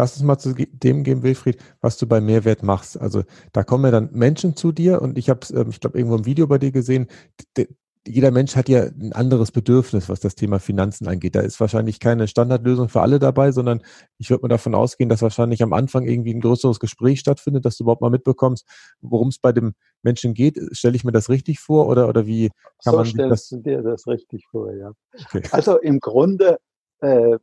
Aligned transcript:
lass 0.00 0.16
uns 0.16 0.24
mal 0.24 0.38
zu 0.38 0.54
dem 0.54 1.04
gehen, 1.04 1.22
Wilfried, 1.22 1.58
was 1.82 1.98
du 1.98 2.06
bei 2.06 2.22
Mehrwert 2.22 2.62
machst. 2.62 2.98
Also 2.98 3.22
da 3.52 3.62
kommen 3.62 3.84
ja 3.84 3.90
dann 3.90 4.08
Menschen 4.12 4.56
zu 4.56 4.72
dir 4.72 5.02
und 5.02 5.18
ich 5.18 5.28
habe, 5.28 5.40
ähm, 5.52 5.68
ich 5.68 5.80
glaube, 5.80 5.98
irgendwo 5.98 6.16
im 6.16 6.24
Video 6.24 6.46
bei 6.46 6.58
dir 6.58 6.72
gesehen, 6.72 7.06
jeder 8.06 8.30
Mensch 8.30 8.56
hat 8.56 8.70
ja 8.70 8.84
ein 8.84 9.12
anderes 9.12 9.52
Bedürfnis, 9.52 10.08
was 10.08 10.20
das 10.20 10.34
Thema 10.34 10.58
Finanzen 10.58 11.06
angeht. 11.06 11.34
Da 11.34 11.40
ist 11.40 11.60
wahrscheinlich 11.60 12.00
keine 12.00 12.28
Standardlösung 12.28 12.88
für 12.88 13.02
alle 13.02 13.18
dabei, 13.18 13.52
sondern 13.52 13.82
ich 14.16 14.30
würde 14.30 14.40
mal 14.40 14.48
davon 14.48 14.74
ausgehen, 14.74 15.10
dass 15.10 15.20
wahrscheinlich 15.20 15.62
am 15.62 15.74
Anfang 15.74 16.06
irgendwie 16.06 16.32
ein 16.32 16.40
größeres 16.40 16.80
Gespräch 16.80 17.20
stattfindet, 17.20 17.66
dass 17.66 17.76
du 17.76 17.84
überhaupt 17.84 18.00
mal 18.00 18.08
mitbekommst, 18.08 18.66
worum 19.02 19.28
es 19.28 19.38
bei 19.38 19.52
dem 19.52 19.74
Menschen 20.02 20.32
geht. 20.32 20.58
Stelle 20.72 20.96
ich 20.96 21.04
mir 21.04 21.12
das 21.12 21.28
richtig 21.28 21.60
vor 21.60 21.88
oder, 21.88 22.08
oder 22.08 22.26
wie 22.26 22.48
kann 22.82 22.92
so 22.92 22.96
man 22.96 23.04
stellst 23.04 23.30
das? 23.30 23.48
du 23.50 23.56
dir 23.58 23.82
das 23.82 24.06
richtig 24.06 24.46
vor, 24.50 24.74
ja. 24.74 24.92
Okay. 25.26 25.42
Also 25.52 25.78
im 25.78 26.00
Grunde 26.00 26.56
äh, 27.00 27.36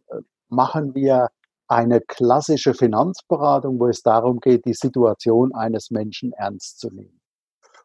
machen 0.49 0.95
wir 0.95 1.29
eine 1.67 2.01
klassische 2.01 2.73
Finanzberatung, 2.73 3.79
wo 3.79 3.87
es 3.87 4.01
darum 4.01 4.39
geht, 4.39 4.65
die 4.65 4.73
Situation 4.73 5.53
eines 5.53 5.91
Menschen 5.91 6.31
ernst 6.33 6.79
zu 6.79 6.89
nehmen. 6.89 7.19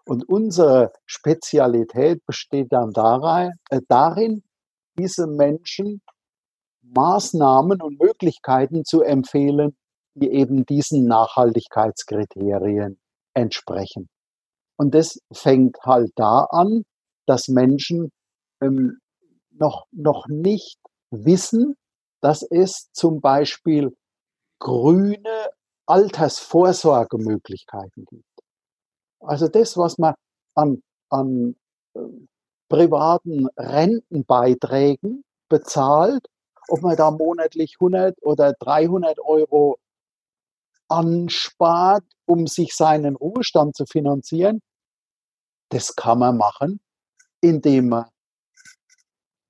Und 0.04 0.28
unsere 0.28 0.92
Spezialität 1.06 2.24
besteht 2.26 2.72
dann 2.72 2.90
darin, 2.92 3.52
äh, 3.70 3.80
darin 3.88 4.42
diese 4.98 5.26
Menschen 5.26 6.00
Maßnahmen 6.82 7.80
und 7.80 8.00
Möglichkeiten 8.00 8.84
zu 8.84 9.02
empfehlen, 9.02 9.76
die 10.14 10.30
eben 10.30 10.66
diesen 10.66 11.06
Nachhaltigkeitskriterien 11.06 13.00
entsprechen. 13.34 14.08
Und 14.76 14.94
das 14.94 15.18
fängt 15.32 15.78
halt 15.84 16.10
da 16.16 16.46
an, 16.50 16.82
dass 17.26 17.48
Menschen 17.48 18.10
ähm, 18.60 18.98
noch, 19.50 19.86
noch 19.92 20.26
nicht 20.28 20.78
wissen, 21.10 21.76
dass 22.22 22.42
es 22.42 22.90
zum 22.92 23.20
Beispiel 23.20 23.94
grüne 24.58 25.50
Altersvorsorgemöglichkeiten 25.86 28.06
gibt. 28.06 28.24
Also 29.20 29.46
das, 29.48 29.76
was 29.76 29.98
man 29.98 30.14
an, 30.54 30.82
an 31.10 31.56
äh, 31.94 32.00
privaten 32.68 33.48
Rentenbeiträgen 33.56 35.24
bezahlt, 35.48 36.24
ob 36.68 36.82
man 36.82 36.96
da 36.96 37.10
monatlich 37.10 37.78
100 37.80 38.22
oder 38.22 38.52
300 38.54 39.18
Euro 39.18 39.78
anspart, 40.88 42.04
um 42.26 42.46
sich 42.46 42.74
seinen 42.74 43.16
Ruhestand 43.16 43.76
zu 43.76 43.84
finanzieren, 43.84 44.62
das 45.70 45.96
kann 45.96 46.20
man 46.20 46.36
machen, 46.36 46.80
indem 47.40 47.88
man 47.88 48.08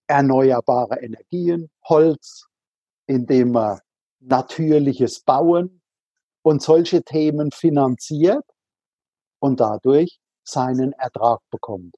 erneuerbare 0.06 1.00
Energien, 1.00 1.70
Holz, 1.84 2.48
indem 3.12 3.52
man 3.52 3.78
natürliches 4.20 5.20
Bauen 5.20 5.82
und 6.42 6.62
solche 6.62 7.02
Themen 7.02 7.50
finanziert 7.52 8.44
und 9.38 9.60
dadurch 9.60 10.18
seinen 10.44 10.92
Ertrag 10.92 11.40
bekommt. 11.50 11.94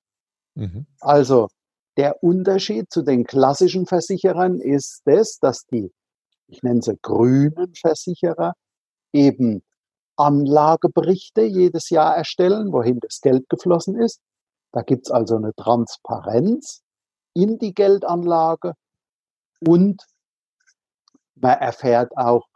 Mhm. 0.55 0.87
Also 1.01 1.49
der 1.97 2.23
Unterschied 2.23 2.91
zu 2.91 3.03
den 3.03 3.25
klassischen 3.25 3.87
Versicherern 3.87 4.61
ist 4.61 5.03
es, 5.05 5.39
dass 5.39 5.65
die, 5.67 5.93
ich 6.49 6.63
nenne 6.63 6.83
sie 6.83 6.99
grünen 7.01 7.73
Versicherer, 7.75 8.55
eben 9.13 9.63
Anlageberichte 10.17 11.43
jedes 11.43 11.91
Jahr 11.91 12.17
erstellen, 12.17 12.73
wohin 12.73 12.99
das 13.01 13.21
Geld 13.21 13.49
geflossen 13.49 13.97
ist. 13.97 14.21
Da 14.73 14.83
gibt 14.83 15.07
es 15.07 15.11
also 15.13 15.37
eine 15.37 15.55
Transparenz 15.55 16.83
in 17.35 17.59
die 17.59 17.75
Geldanlage 17.75 18.75
und 19.61 20.03
man 21.37 21.59
erfährt 21.59 22.17
auch, 22.17 22.47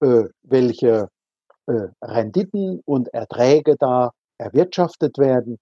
äh, 0.00 0.24
welche 0.42 1.08
äh, 1.66 1.88
Renditen 2.02 2.80
und 2.84 3.08
Erträge 3.08 3.76
da 3.78 4.12
erwirtschaftet 4.38 5.18
werden. 5.18 5.58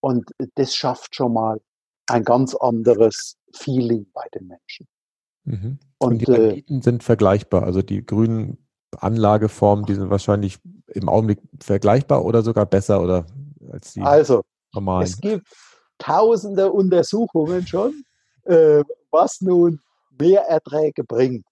Und 0.00 0.30
das 0.54 0.74
schafft 0.74 1.14
schon 1.14 1.34
mal 1.34 1.60
ein 2.06 2.24
ganz 2.24 2.54
anderes 2.54 3.36
Feeling 3.54 4.06
bei 4.12 4.24
den 4.34 4.48
Menschen. 4.48 4.86
Mhm. 5.44 5.78
Und, 5.98 6.12
und, 6.12 6.20
die 6.20 6.32
äh, 6.32 6.34
Renditen 6.34 6.78
äh, 6.80 6.82
sind 6.82 7.02
vergleichbar. 7.02 7.62
Also 7.64 7.82
die 7.82 8.04
grünen 8.04 8.58
Anlageformen, 8.98 9.84
die 9.86 9.94
sind 9.94 10.10
wahrscheinlich 10.10 10.58
im 10.88 11.08
Augenblick 11.08 11.40
vergleichbar 11.60 12.24
oder 12.24 12.42
sogar 12.42 12.66
besser 12.66 13.02
oder 13.02 13.26
als 13.70 13.92
die 13.92 14.00
also, 14.00 14.42
normalen. 14.72 15.04
Es 15.04 15.20
gibt 15.20 15.46
tausende 15.98 16.70
Untersuchungen 16.72 17.66
schon, 17.66 18.04
äh, 18.44 18.82
was 19.10 19.40
nun 19.40 19.80
mehr 20.18 20.42
Erträge 20.42 21.04
bringt. 21.04 21.45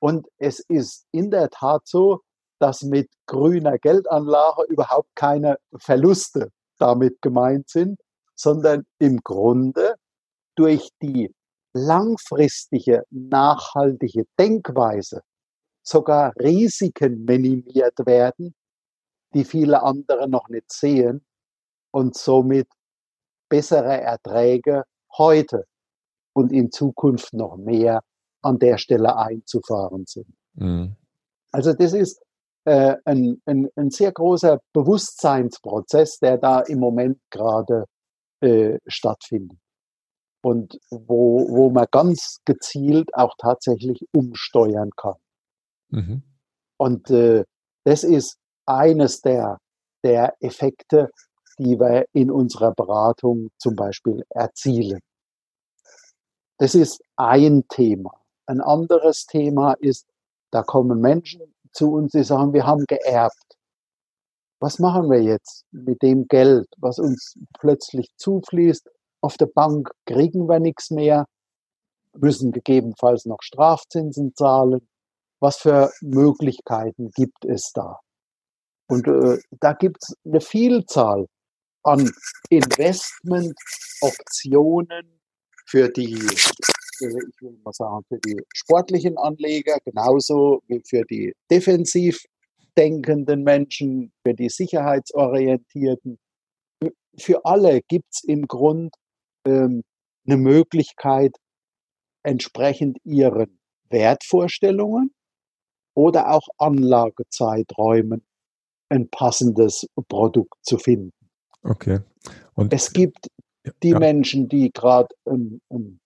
Und 0.00 0.26
es 0.38 0.60
ist 0.60 1.06
in 1.12 1.30
der 1.30 1.50
Tat 1.50 1.82
so, 1.86 2.20
dass 2.60 2.82
mit 2.82 3.08
grüner 3.26 3.78
Geldanlage 3.78 4.64
überhaupt 4.68 5.10
keine 5.14 5.58
Verluste 5.78 6.50
damit 6.78 7.20
gemeint 7.22 7.68
sind, 7.68 8.00
sondern 8.34 8.84
im 8.98 9.18
Grunde 9.22 9.94
durch 10.56 10.90
die 11.02 11.32
langfristige, 11.72 13.04
nachhaltige 13.10 14.24
Denkweise 14.38 15.22
sogar 15.82 16.32
Risiken 16.36 17.24
minimiert 17.24 17.98
werden, 18.04 18.54
die 19.34 19.44
viele 19.44 19.82
andere 19.82 20.28
noch 20.28 20.48
nicht 20.48 20.70
sehen 20.72 21.24
und 21.90 22.16
somit 22.16 22.68
bessere 23.48 24.00
Erträge 24.00 24.84
heute 25.16 25.64
und 26.34 26.52
in 26.52 26.70
Zukunft 26.70 27.32
noch 27.32 27.56
mehr 27.56 28.02
an 28.42 28.58
der 28.58 28.78
Stelle 28.78 29.16
einzufahren 29.16 30.04
sind. 30.06 30.34
Mhm. 30.54 30.96
Also 31.52 31.72
das 31.72 31.92
ist 31.92 32.22
äh, 32.64 32.96
ein, 33.04 33.40
ein, 33.46 33.68
ein, 33.76 33.90
sehr 33.90 34.12
großer 34.12 34.60
Bewusstseinsprozess, 34.72 36.18
der 36.18 36.38
da 36.38 36.60
im 36.60 36.80
Moment 36.80 37.18
gerade 37.30 37.84
äh, 38.40 38.78
stattfindet. 38.86 39.58
Und 40.42 40.78
wo, 40.90 41.48
wo 41.48 41.70
man 41.70 41.86
ganz 41.90 42.38
gezielt 42.44 43.14
auch 43.14 43.34
tatsächlich 43.38 44.06
umsteuern 44.12 44.90
kann. 44.96 45.16
Mhm. 45.90 46.22
Und 46.76 47.10
äh, 47.10 47.44
das 47.84 48.04
ist 48.04 48.38
eines 48.66 49.20
der, 49.20 49.58
der 50.04 50.34
Effekte, 50.40 51.10
die 51.58 51.78
wir 51.80 52.06
in 52.12 52.30
unserer 52.30 52.72
Beratung 52.72 53.48
zum 53.58 53.74
Beispiel 53.74 54.22
erzielen. 54.30 55.00
Das 56.58 56.74
ist 56.74 57.02
ein 57.16 57.66
Thema. 57.68 58.12
Ein 58.48 58.60
anderes 58.62 59.26
Thema 59.26 59.74
ist, 59.74 60.08
da 60.50 60.62
kommen 60.62 61.02
Menschen 61.02 61.54
zu 61.72 61.92
uns, 61.92 62.12
die 62.12 62.24
sagen, 62.24 62.54
wir 62.54 62.66
haben 62.66 62.86
geerbt. 62.86 63.58
Was 64.58 64.78
machen 64.78 65.10
wir 65.10 65.22
jetzt 65.22 65.66
mit 65.70 66.00
dem 66.02 66.26
Geld, 66.28 66.66
was 66.78 66.98
uns 66.98 67.34
plötzlich 67.60 68.08
zufließt? 68.16 68.88
Auf 69.20 69.36
der 69.36 69.46
Bank 69.46 69.90
kriegen 70.06 70.48
wir 70.48 70.60
nichts 70.60 70.90
mehr, 70.90 71.26
müssen 72.16 72.52
gegebenenfalls 72.52 73.26
noch 73.26 73.42
Strafzinsen 73.42 74.34
zahlen. 74.34 74.88
Was 75.40 75.58
für 75.58 75.92
Möglichkeiten 76.00 77.10
gibt 77.10 77.44
es 77.44 77.70
da? 77.74 78.00
Und 78.88 79.06
äh, 79.06 79.38
da 79.60 79.74
gibt 79.74 80.02
es 80.02 80.16
eine 80.24 80.40
Vielzahl 80.40 81.26
an 81.82 82.10
Investmentoptionen 82.48 85.20
für 85.66 85.90
die 85.90 86.18
ich 87.00 87.40
will 87.40 87.58
mal 87.64 87.72
sagen, 87.72 88.04
für 88.08 88.18
die 88.18 88.40
sportlichen 88.54 89.18
Anleger, 89.18 89.78
genauso 89.84 90.62
wie 90.66 90.82
für 90.86 91.02
die 91.04 91.34
defensiv 91.50 92.22
denkenden 92.76 93.42
Menschen, 93.42 94.12
für 94.24 94.34
die 94.34 94.48
sicherheitsorientierten. 94.48 96.18
Für 97.18 97.44
alle 97.44 97.80
gibt 97.88 98.06
es 98.12 98.22
im 98.24 98.46
Grund 98.46 98.94
ähm, 99.44 99.82
eine 100.26 100.36
Möglichkeit, 100.36 101.34
entsprechend 102.22 102.98
ihren 103.04 103.58
Wertvorstellungen 103.90 105.12
oder 105.94 106.30
auch 106.30 106.46
Anlagezeiträumen 106.58 108.24
ein 108.90 109.08
passendes 109.08 109.86
Produkt 110.08 110.54
zu 110.62 110.78
finden. 110.78 111.12
Okay. 111.62 112.00
Und 112.54 112.72
es 112.72 112.92
gibt 112.92 113.28
die 113.82 113.90
ja. 113.90 113.98
Menschen, 113.98 114.48
die 114.48 114.70
gerade 114.72 115.08
ein, 115.26 115.60
ein 115.70 116.00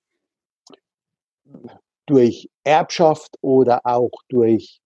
durch 2.07 2.51
Erbschaft 2.65 3.37
oder 3.41 3.81
auch 3.85 4.11
durch, 4.29 4.81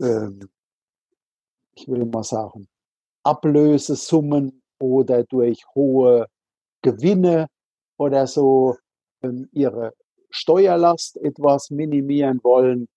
ähm, 0.00 0.48
ich 1.74 1.88
will 1.88 2.04
mal 2.06 2.22
sagen, 2.22 2.68
Ablösesummen 3.24 4.62
oder 4.78 5.24
durch 5.24 5.64
hohe 5.74 6.26
Gewinne 6.82 7.46
oder 7.96 8.26
so 8.26 8.76
ähm, 9.22 9.48
ihre 9.52 9.94
Steuerlast 10.30 11.16
etwas 11.18 11.70
minimieren 11.70 12.40
wollen, 12.42 12.88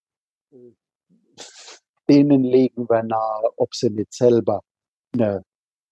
denen 2.10 2.44
legen 2.44 2.88
wir 2.90 3.04
nahe, 3.04 3.50
ob 3.58 3.76
sie 3.76 3.90
nicht 3.90 4.14
selber 4.14 4.62
eine 5.14 5.44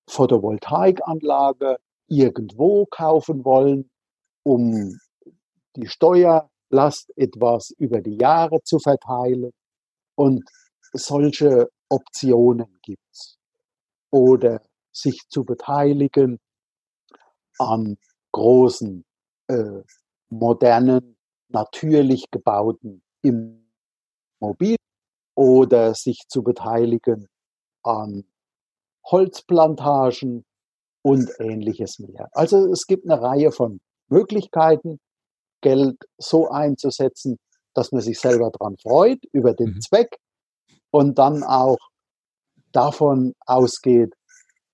Photovoltaikanlage 0.09 1.77
irgendwo 2.07 2.85
kaufen 2.85 3.43
wollen, 3.45 3.89
um 4.43 4.97
die 5.75 5.87
Steuer 5.87 6.49
Last 6.73 7.11
etwas 7.15 7.71
über 7.77 8.01
die 8.01 8.17
Jahre 8.17 8.61
zu 8.63 8.79
verteilen 8.79 9.51
und 10.15 10.43
solche 10.93 11.69
Optionen 11.89 12.79
gibt. 12.81 13.37
Oder 14.11 14.61
sich 14.91 15.21
zu 15.29 15.43
beteiligen 15.45 16.39
an 17.59 17.97
großen, 18.31 19.05
äh, 19.47 19.81
modernen, 20.29 21.15
natürlich 21.49 22.25
gebauten 22.31 23.03
Immobilien 23.21 24.77
oder 25.35 25.93
sich 25.93 26.25
zu 26.27 26.43
beteiligen 26.43 27.27
an 27.83 28.25
Holzplantagen 29.05 30.45
und 31.03 31.29
ähnliches 31.39 31.99
mehr. 31.99 32.29
Also 32.31 32.71
es 32.71 32.87
gibt 32.87 33.09
eine 33.09 33.21
Reihe 33.21 33.51
von 33.51 33.79
Möglichkeiten, 34.07 34.99
Geld 35.63 35.97
so 36.19 36.49
einzusetzen, 36.49 37.39
dass 37.73 37.91
man 37.91 38.01
sich 38.01 38.19
selber 38.19 38.51
daran 38.51 38.77
freut 38.77 39.19
über 39.31 39.55
den 39.55 39.71
mhm. 39.71 39.81
Zweck 39.81 40.17
und 40.91 41.17
dann 41.17 41.43
auch 41.43 41.79
davon 42.71 43.33
ausgeht, 43.45 44.13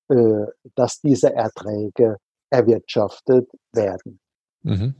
äh, 0.09 0.45
dass 0.75 0.99
diese 0.99 1.33
Erträge 1.33 2.17
erwirtschaftet 2.49 3.49
werden. 3.71 4.19
Mhm. 4.63 4.95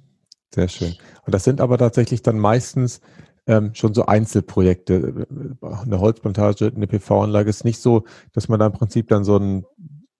Sehr 0.53 0.67
schön. 0.67 0.95
Und 1.25 1.35
das 1.35 1.43
sind 1.43 1.61
aber 1.61 1.77
tatsächlich 1.77 2.21
dann 2.21 2.39
meistens 2.39 3.01
ähm, 3.45 3.73
schon 3.73 3.93
so 3.93 4.05
Einzelprojekte. 4.05 5.27
Eine 5.61 5.99
Holzplantage, 5.99 6.71
eine 6.75 6.87
PV-Anlage 6.87 7.49
ist 7.49 7.65
nicht 7.65 7.81
so, 7.81 8.05
dass 8.33 8.47
man 8.47 8.59
da 8.59 8.67
im 8.67 8.73
Prinzip 8.73 9.09
dann 9.09 9.23
so 9.23 9.37
ein 9.37 9.65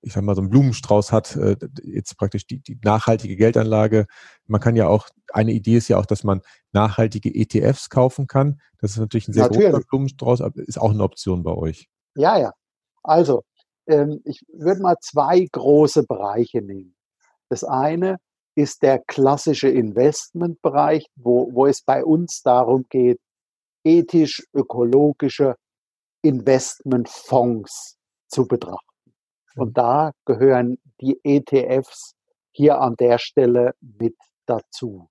ich 0.01 0.13
sag 0.13 0.23
mal, 0.23 0.35
so 0.35 0.41
einen 0.41 0.49
Blumenstrauß 0.49 1.11
hat, 1.11 1.35
äh, 1.35 1.57
jetzt 1.83 2.17
praktisch 2.17 2.47
die, 2.47 2.59
die 2.59 2.79
nachhaltige 2.83 3.35
Geldanlage. 3.35 4.05
Man 4.47 4.61
kann 4.61 4.75
ja 4.75 4.87
auch, 4.87 5.07
eine 5.33 5.51
Idee 5.51 5.77
ist 5.77 5.87
ja 5.87 5.97
auch, 5.97 6.05
dass 6.05 6.23
man 6.23 6.41
nachhaltige 6.71 7.33
ETFs 7.33 7.89
kaufen 7.89 8.27
kann. 8.27 8.61
Das 8.79 8.91
ist 8.91 8.97
natürlich 8.97 9.27
ein 9.27 9.33
sehr 9.33 9.43
natürlich. 9.43 9.71
großer 9.71 9.83
Blumenstrauß, 9.89 10.41
aber 10.41 10.61
ist 10.61 10.79
auch 10.79 10.91
eine 10.91 11.03
Option 11.03 11.43
bei 11.43 11.51
euch. 11.51 11.89
Ja, 12.15 12.37
ja. 12.37 12.53
Also, 13.03 13.43
ähm, 13.87 14.21
ich 14.25 14.41
würde 14.53 14.81
mal 14.81 14.97
zwei 15.01 15.47
große 15.51 16.03
Bereiche 16.03 16.61
nehmen. 16.61 16.95
Das 17.49 17.63
eine 17.63 18.17
ist 18.55 18.81
der 18.83 18.99
klassische 18.99 19.69
Investmentbereich, 19.69 21.07
wo, 21.15 21.53
wo 21.53 21.65
es 21.65 21.81
bei 21.81 22.03
uns 22.03 22.41
darum 22.41 22.85
geht, 22.89 23.19
ethisch-ökologische 23.83 25.55
Investmentfonds 26.21 27.97
zu 28.27 28.47
betrachten. 28.47 28.88
Und 29.55 29.77
da 29.77 30.11
gehören 30.25 30.77
die 31.01 31.19
ETFs 31.23 32.15
hier 32.51 32.79
an 32.79 32.95
der 32.95 33.17
Stelle 33.17 33.73
mit 33.81 34.15
dazu. 34.45 35.09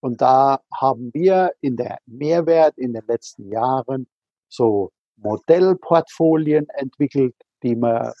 Und 0.00 0.20
da 0.20 0.60
haben 0.72 1.10
wir 1.14 1.52
in 1.60 1.76
der 1.76 1.98
Mehrwert 2.06 2.76
in 2.76 2.92
den 2.92 3.04
letzten 3.06 3.50
Jahren 3.50 4.06
so 4.48 4.92
Modellportfolien 5.16 6.68
entwickelt, 6.70 7.34
die 7.62 7.76
man 7.76 8.12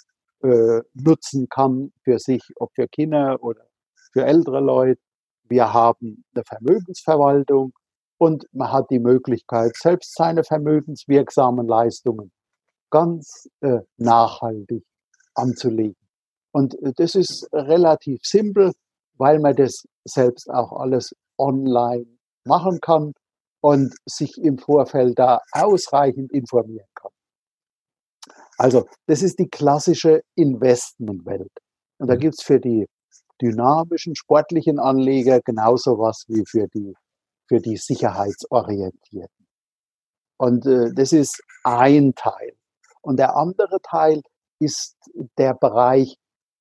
äh, 0.42 0.80
nutzen 0.94 1.48
kann 1.48 1.92
für 2.02 2.18
sich, 2.18 2.42
ob 2.56 2.70
für 2.74 2.88
Kinder 2.88 3.42
oder 3.42 3.66
für 4.12 4.24
ältere 4.24 4.60
Leute. 4.60 5.00
Wir 5.44 5.72
haben 5.74 6.24
eine 6.34 6.44
Vermögensverwaltung 6.44 7.72
und 8.18 8.46
man 8.52 8.72
hat 8.72 8.90
die 8.90 8.98
Möglichkeit, 8.98 9.76
selbst 9.76 10.14
seine 10.14 10.44
vermögenswirksamen 10.44 11.66
Leistungen 11.66 12.32
ganz 12.90 13.48
äh, 13.60 13.80
nachhaltig 13.98 14.84
anzulegen. 15.34 15.96
Und 16.52 16.74
äh, 16.82 16.92
das 16.96 17.14
ist 17.14 17.48
relativ 17.52 18.20
simpel, 18.22 18.72
weil 19.16 19.38
man 19.40 19.54
das 19.56 19.84
selbst 20.04 20.50
auch 20.50 20.72
alles 20.72 21.14
online 21.38 22.06
machen 22.44 22.80
kann 22.80 23.12
und 23.60 23.94
sich 24.06 24.38
im 24.38 24.58
Vorfeld 24.58 25.18
da 25.18 25.40
ausreichend 25.52 26.32
informieren 26.32 26.86
kann. 26.94 27.10
Also 28.58 28.86
das 29.06 29.22
ist 29.22 29.38
die 29.38 29.48
klassische 29.48 30.22
Investmentwelt. 30.36 31.50
Und 31.98 32.08
da 32.08 32.14
mhm. 32.14 32.20
gibt's 32.20 32.42
für 32.42 32.60
die 32.60 32.86
dynamischen, 33.40 34.14
sportlichen 34.14 34.78
Anleger 34.78 35.40
genauso 35.40 35.98
was 35.98 36.24
wie 36.28 36.44
für 36.46 36.68
die, 36.68 36.94
für 37.48 37.60
die 37.60 37.76
sicherheitsorientierten. 37.76 39.46
Und 40.36 40.66
äh, 40.66 40.92
das 40.94 41.12
ist 41.12 41.42
ein 41.64 42.14
Teil. 42.14 42.52
Und 43.02 43.18
der 43.18 43.36
andere 43.36 43.80
Teil 43.82 44.22
ist 44.60 44.96
der 45.38 45.54
Bereich 45.54 46.16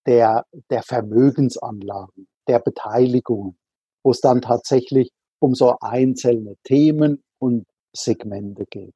der, 0.06 0.45
der 0.69 0.84
Vermögensanlagen, 0.84 2.28
der 2.48 2.60
Beteiligung, 2.60 3.56
wo 4.04 4.12
es 4.12 4.19
dann 4.19 4.42
tatsächlich 4.42 5.12
um 5.40 5.56
so 5.56 5.75
einzelne 5.80 6.56
Themen 6.63 7.24
und 7.40 7.66
Segmente 7.95 8.66
geht. 8.69 8.95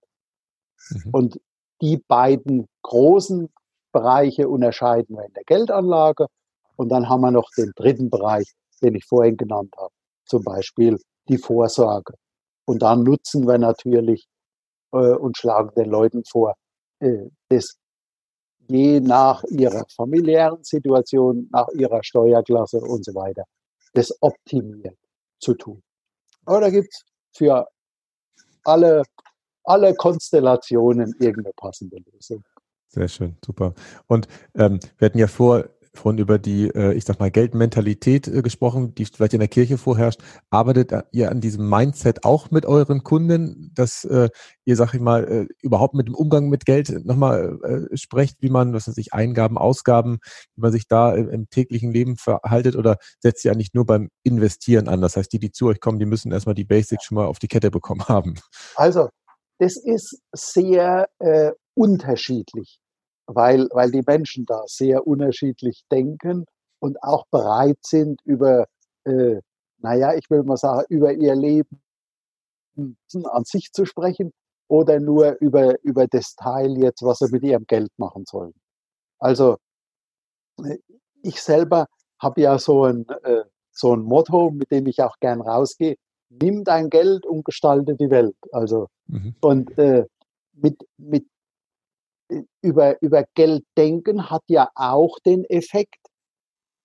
Mhm. 0.90 1.10
Und 1.12 1.42
die 1.82 1.98
beiden 2.08 2.68
großen 2.84 3.50
Bereiche 3.92 4.48
unterscheiden 4.50 5.16
wir 5.16 5.26
in 5.26 5.34
der 5.34 5.44
Geldanlage. 5.44 6.28
Und 6.76 6.90
dann 6.90 7.10
haben 7.10 7.22
wir 7.22 7.32
noch 7.32 7.50
den 7.58 7.72
dritten 7.76 8.10
Bereich, 8.10 8.54
den 8.82 8.96
ich 8.96 9.06
vorhin 9.06 9.38
genannt 9.38 9.74
habe, 9.78 9.94
zum 10.26 10.44
Beispiel 10.44 10.98
die 11.28 11.38
Vorsorge. 11.38 12.14
Und 12.66 12.82
dann 12.82 13.04
nutzen 13.04 13.48
wir 13.48 13.58
natürlich 13.58 14.28
äh, 14.92 15.16
und 15.16 15.38
schlagen 15.38 15.72
den 15.76 15.90
Leuten 15.90 16.24
vor, 16.26 16.56
äh, 17.00 17.30
das 17.50 17.78
je 18.68 19.00
nach 19.00 19.44
ihrer 19.46 19.86
familiären 19.96 20.64
Situation, 20.64 21.48
nach 21.52 21.68
ihrer 21.70 22.04
Steuerklasse 22.04 22.80
und 22.80 23.06
so 23.06 23.14
weiter, 23.16 23.44
das 23.94 24.16
optimiert 24.22 24.98
zu 25.40 25.54
tun. 25.54 25.82
Aber 26.46 26.62
da 26.62 26.70
gibt 26.70 26.94
es 26.94 27.04
für 27.36 27.68
alle, 28.64 29.04
alle 29.64 29.94
Konstellationen 29.96 31.16
irgendeine 31.20 31.54
passende 31.56 31.98
Lösung. 32.12 32.44
Sehr 32.90 33.08
schön, 33.08 33.38
super. 33.46 33.74
Und 34.08 34.28
ähm, 34.56 34.80
wir 34.98 35.06
hatten 35.08 35.20
ja 35.20 35.28
vor, 35.28 35.66
vorhin 35.98 36.20
über 36.20 36.40
die, 36.40 36.68
äh, 36.68 36.94
ich 36.94 37.06
sag 37.06 37.20
mal, 37.20 37.32
Geldmentalität 37.32 38.28
äh, 38.28 38.42
gesprochen, 38.42 38.96
die 38.96 39.06
vielleicht 39.06 39.34
in 39.34 39.40
der 39.40 39.48
Kirche 39.48 39.78
vorherrscht. 39.78 40.22
Arbeitet 40.50 40.94
ihr 41.12 41.32
an 41.32 41.42
diesem 41.42 41.70
Mindset 41.70 42.24
auch 42.24 42.52
mit 42.52 42.66
euren 42.66 43.04
Kunden, 43.04 43.72
dass 43.74 44.06
äh, 44.06 44.30
ihr, 44.66 44.76
sag 44.76 44.94
ich 44.94 45.02
mal, 45.02 45.48
überhaupt 45.62 45.94
mit 45.94 46.08
dem 46.08 46.16
Umgang 46.16 46.50
mit 46.50 46.66
Geld 46.66 47.06
nochmal 47.06 47.88
sprecht, 47.94 48.38
wie 48.42 48.50
man, 48.50 48.74
was 48.74 48.88
weiß 48.88 48.98
ich, 48.98 49.14
Eingaben, 49.14 49.58
Ausgaben, 49.58 50.20
wie 50.56 50.62
man 50.62 50.72
sich 50.72 50.88
da 50.88 51.14
im, 51.16 51.50
täglichen 51.50 51.92
Leben 51.92 52.18
verhaltet 52.18 52.76
oder 52.76 52.98
setzt 53.20 53.46
ihr 53.46 53.52
eigentlich 53.52 53.74
nur 53.74 53.86
beim 53.86 54.10
Investieren 54.24 54.88
an? 54.88 55.02
Das 55.02 55.16
heißt, 55.16 55.32
die, 55.32 55.40
die 55.40 55.52
zu 55.52 55.68
euch 55.68 55.80
kommen, 55.80 56.00
die 56.00 56.06
müssen 56.06 56.32
erstmal 56.32 56.56
die 56.56 56.66
Basics 56.66 57.06
schon 57.06 57.16
mal 57.16 57.26
auf 57.26 57.40
die 57.40 57.48
Kette 57.48 57.72
bekommen 57.72 58.04
haben. 58.08 58.36
Also, 58.76 59.10
das 59.60 59.78
ist 59.78 60.22
sehr 60.34 61.08
äh, 61.20 61.52
unterschiedlich 61.74 62.80
weil, 63.28 63.68
weil 63.72 63.92
die 63.92 64.04
Menschen 64.06 64.46
da 64.46 64.64
sehr 64.66 65.06
unterschiedlich 65.06 65.84
denken 65.92 66.46
und 66.80 67.02
auch 67.04 67.26
bereit 67.30 67.78
sind, 67.82 68.22
über, 68.24 68.66
äh, 69.04 69.42
naja, 69.80 70.14
ich 70.16 70.30
will 70.30 70.44
mal 70.44 70.58
sagen, 70.58 70.86
über 70.90 71.14
ihr 71.14 71.36
Leben 71.36 71.82
an 72.76 73.44
sich 73.44 73.72
zu 73.72 73.86
sprechen 73.86 74.32
oder 74.68 75.00
nur 75.00 75.38
über, 75.40 75.82
über 75.84 76.08
das 76.08 76.36
Teil 76.36 76.78
jetzt, 76.78 77.04
was 77.04 77.20
sie 77.20 77.30
mit 77.32 77.44
ihrem 77.44 77.66
Geld 77.66 77.92
machen 77.98 78.26
sollen. 78.26 78.54
Also 79.20 79.58
äh, 80.64 80.78
ich 81.22 81.42
selber 81.42 81.88
habe 82.20 82.42
ja 82.42 82.58
so 82.60 82.86
ein, 82.86 83.08
äh, 83.24 83.44
so 83.72 83.94
ein 83.94 84.02
Motto, 84.02 84.52
mit 84.52 84.72
dem 84.72 84.88
ich 84.88 85.02
auch 85.02 85.18
gern 85.20 85.42
rausgehe. 85.42 85.96
Nimm 86.30 86.64
dein 86.64 86.90
Geld 86.90 87.26
und 87.26 87.46
gestalte 87.46 87.96
die 87.96 88.10
Welt. 88.10 88.36
Also 88.52 88.88
mhm. 89.08 89.36
und 89.42 89.78
äh, 89.78 90.06
mit, 90.54 90.84
mit 90.98 91.28
über, 92.62 93.02
über 93.02 93.26
Geld 93.36 93.64
denken 93.78 94.30
hat 94.30 94.44
ja 94.48 94.70
auch 94.76 95.20
den 95.20 95.46
Effekt 95.46 96.08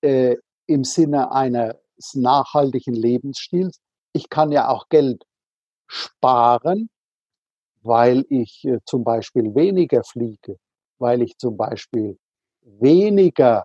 äh, 0.02 0.36
im 0.66 0.84
Sinne 0.84 1.32
eines 1.32 1.74
nachhaltigen 2.14 2.94
Lebensstils. 2.94 3.80
Ich 4.12 4.28
kann 4.28 4.52
ja 4.52 4.68
auch 4.68 4.88
Geld 4.88 5.24
sparen, 5.86 6.88
weil 7.82 8.24
ich 8.28 8.64
äh, 8.64 8.78
zum 8.84 9.04
Beispiel 9.04 9.54
weniger 9.54 10.02
fliege, 10.04 10.56
weil 10.98 11.22
ich 11.22 11.36
zum 11.38 11.56
Beispiel 11.56 12.18
weniger 12.62 13.64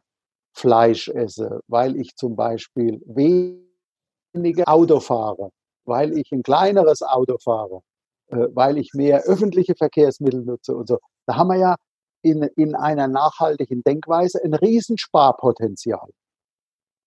Fleisch 0.54 1.08
esse, 1.10 1.62
weil 1.68 1.96
ich 1.98 2.16
zum 2.16 2.36
Beispiel 2.36 3.00
weniger 3.06 4.68
Auto 4.68 5.00
fahre, 5.00 5.52
weil 5.86 6.18
ich 6.18 6.32
ein 6.32 6.42
kleineres 6.42 7.04
Auto 7.04 7.38
fahre, 7.38 7.82
äh, 8.28 8.48
weil 8.54 8.78
ich 8.78 8.94
mehr 8.94 9.24
öffentliche 9.24 9.76
Verkehrsmittel 9.76 10.44
nutze 10.44 10.76
und 10.76 10.88
so. 10.88 10.98
Da 11.28 11.36
haben 11.36 11.50
wir 11.50 11.58
ja 11.58 11.76
in, 12.24 12.44
in 12.56 12.76
einer 12.76 13.08
nachhaltigen 13.08 13.84
Denkweise 13.84 14.44
ein 14.44 14.54
Riesensparpotenzial. 14.54 16.10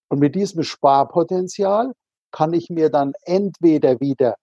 Und 0.08 0.18
mit 0.18 0.34
diesem 0.34 0.62
Sparpotenzial 0.62 1.92
kann 2.32 2.52
ich 2.52 2.68
mir 2.68 2.90
dann 2.90 3.12
entweder 3.24 4.00
wieder 4.00 4.36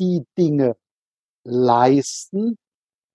die 0.00 0.24
Dinge 0.36 0.76
leisten, 1.44 2.56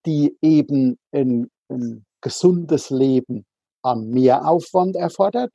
die 0.05 0.37
eben 0.41 0.97
ein, 1.11 1.49
ein 1.69 2.05
gesundes 2.21 2.89
Leben 2.89 3.45
an 3.83 4.09
Mehraufwand 4.09 4.95
erfordert, 4.95 5.53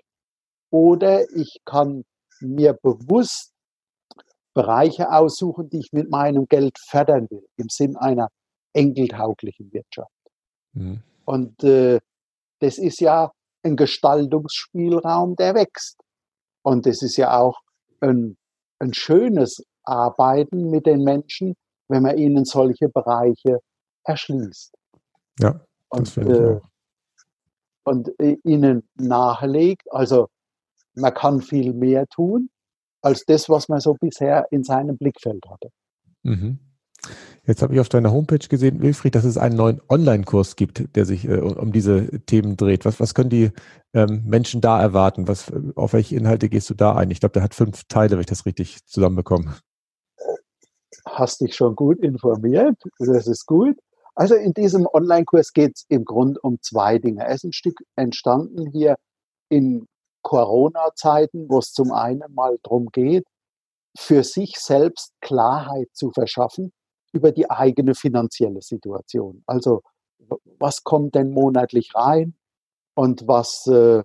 oder 0.70 1.28
ich 1.34 1.60
kann 1.64 2.04
mir 2.40 2.74
bewusst 2.74 3.52
Bereiche 4.54 5.10
aussuchen, 5.10 5.70
die 5.70 5.78
ich 5.78 5.92
mit 5.92 6.10
meinem 6.10 6.46
Geld 6.46 6.78
fördern 6.78 7.26
will, 7.30 7.46
im 7.56 7.68
Sinn 7.68 7.96
einer 7.96 8.28
enkeltauglichen 8.74 9.72
Wirtschaft. 9.72 10.12
Mhm. 10.78 11.02
Und 11.24 11.62
äh, 11.64 12.00
das 12.60 12.78
ist 12.78 13.00
ja 13.00 13.30
ein 13.62 13.76
Gestaltungsspielraum, 13.76 15.36
der 15.36 15.54
wächst. 15.54 15.98
Und 16.62 16.86
das 16.86 17.02
ist 17.02 17.16
ja 17.16 17.38
auch 17.38 17.60
ein, 18.00 18.36
ein 18.78 18.94
schönes 18.94 19.64
Arbeiten 19.82 20.70
mit 20.70 20.86
den 20.86 21.02
Menschen, 21.02 21.54
wenn 21.88 22.02
man 22.02 22.16
ihnen 22.16 22.44
solche 22.44 22.88
Bereiche 22.88 23.60
erschließt. 24.04 24.74
Ja, 25.40 25.60
das 25.90 26.16
und, 26.16 26.28
äh, 26.28 26.60
und 27.84 28.10
ihnen 28.44 28.88
nahelegt, 28.96 29.90
also 29.92 30.28
man 30.94 31.14
kann 31.14 31.40
viel 31.40 31.72
mehr 31.72 32.06
tun 32.06 32.50
als 33.00 33.24
das, 33.24 33.48
was 33.48 33.68
man 33.68 33.80
so 33.80 33.94
bisher 33.94 34.46
in 34.50 34.64
seinem 34.64 34.96
Blickfeld 34.98 35.44
hatte. 35.48 35.70
Mhm. 36.22 36.58
Jetzt 37.48 37.62
habe 37.62 37.72
ich 37.72 37.80
auf 37.80 37.88
deiner 37.88 38.12
Homepage 38.12 38.46
gesehen, 38.46 38.82
Wilfried, 38.82 39.14
dass 39.14 39.24
es 39.24 39.38
einen 39.38 39.56
neuen 39.56 39.80
Online-Kurs 39.88 40.56
gibt, 40.56 40.94
der 40.94 41.06
sich 41.06 41.26
äh, 41.26 41.38
um 41.38 41.72
diese 41.72 42.20
Themen 42.26 42.58
dreht. 42.58 42.84
Was, 42.84 43.00
was 43.00 43.14
können 43.14 43.30
die 43.30 43.52
ähm, 43.94 44.22
Menschen 44.26 44.60
da 44.60 44.78
erwarten? 44.80 45.28
Was, 45.28 45.50
auf 45.74 45.94
welche 45.94 46.16
Inhalte 46.16 46.50
gehst 46.50 46.68
du 46.68 46.74
da 46.74 46.94
ein? 46.94 47.10
Ich 47.10 47.20
glaube, 47.20 47.32
der 47.32 47.42
hat 47.42 47.54
fünf 47.54 47.84
Teile, 47.84 48.12
wenn 48.12 48.20
ich 48.20 48.26
das 48.26 48.44
richtig 48.44 48.84
zusammenbekomme. 48.84 49.56
Hast 51.06 51.40
dich 51.40 51.54
schon 51.54 51.74
gut 51.74 52.00
informiert. 52.00 52.76
Das 52.98 53.26
ist 53.26 53.46
gut. 53.46 53.78
Also 54.14 54.34
in 54.34 54.52
diesem 54.52 54.86
Online-Kurs 54.86 55.54
geht 55.54 55.76
es 55.76 55.86
im 55.88 56.04
Grunde 56.04 56.38
um 56.42 56.58
zwei 56.60 56.98
Dinge. 56.98 57.24
Er 57.24 57.34
ist 57.34 57.44
ein 57.44 57.52
Stück 57.54 57.80
entstanden 57.96 58.66
hier 58.72 58.96
in 59.48 59.86
Corona-Zeiten, 60.20 61.48
wo 61.48 61.60
es 61.60 61.72
zum 61.72 61.92
einen 61.92 62.22
mal 62.34 62.58
darum 62.62 62.88
geht, 62.92 63.24
für 63.96 64.22
sich 64.22 64.56
selbst 64.58 65.12
Klarheit 65.22 65.88
zu 65.94 66.10
verschaffen 66.10 66.72
über 67.12 67.32
die 67.32 67.50
eigene 67.50 67.94
finanzielle 67.94 68.62
Situation. 68.62 69.42
Also 69.46 69.82
was 70.58 70.84
kommt 70.84 71.14
denn 71.14 71.30
monatlich 71.30 71.94
rein 71.94 72.34
und 72.94 73.26
was, 73.26 73.66
äh, 73.66 74.02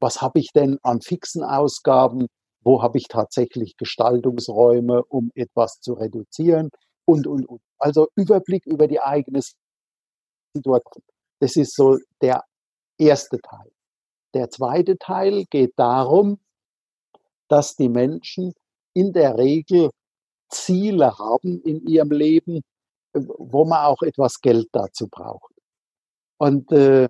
was 0.00 0.20
habe 0.20 0.40
ich 0.40 0.52
denn 0.52 0.78
an 0.82 1.00
fixen 1.00 1.42
Ausgaben, 1.42 2.26
wo 2.62 2.82
habe 2.82 2.98
ich 2.98 3.08
tatsächlich 3.08 3.76
Gestaltungsräume, 3.76 5.04
um 5.04 5.30
etwas 5.34 5.80
zu 5.80 5.94
reduzieren 5.94 6.70
und, 7.04 7.26
und, 7.26 7.46
und. 7.46 7.60
Also 7.78 8.08
Überblick 8.16 8.66
über 8.66 8.86
die 8.86 9.00
eigene 9.00 9.40
Situation. 10.54 11.04
Das 11.40 11.56
ist 11.56 11.74
so 11.74 11.98
der 12.20 12.44
erste 12.98 13.40
Teil. 13.40 13.70
Der 14.34 14.50
zweite 14.50 14.96
Teil 14.98 15.44
geht 15.50 15.72
darum, 15.76 16.38
dass 17.48 17.74
die 17.74 17.88
Menschen 17.88 18.54
in 18.94 19.12
der 19.12 19.36
Regel 19.36 19.90
Ziele 20.52 21.18
haben 21.18 21.60
in 21.62 21.86
ihrem 21.86 22.10
Leben, 22.10 22.62
wo 23.14 23.64
man 23.64 23.84
auch 23.86 24.02
etwas 24.02 24.40
Geld 24.40 24.68
dazu 24.72 25.08
braucht. 25.08 25.52
Und 26.38 26.70
äh, 26.72 27.08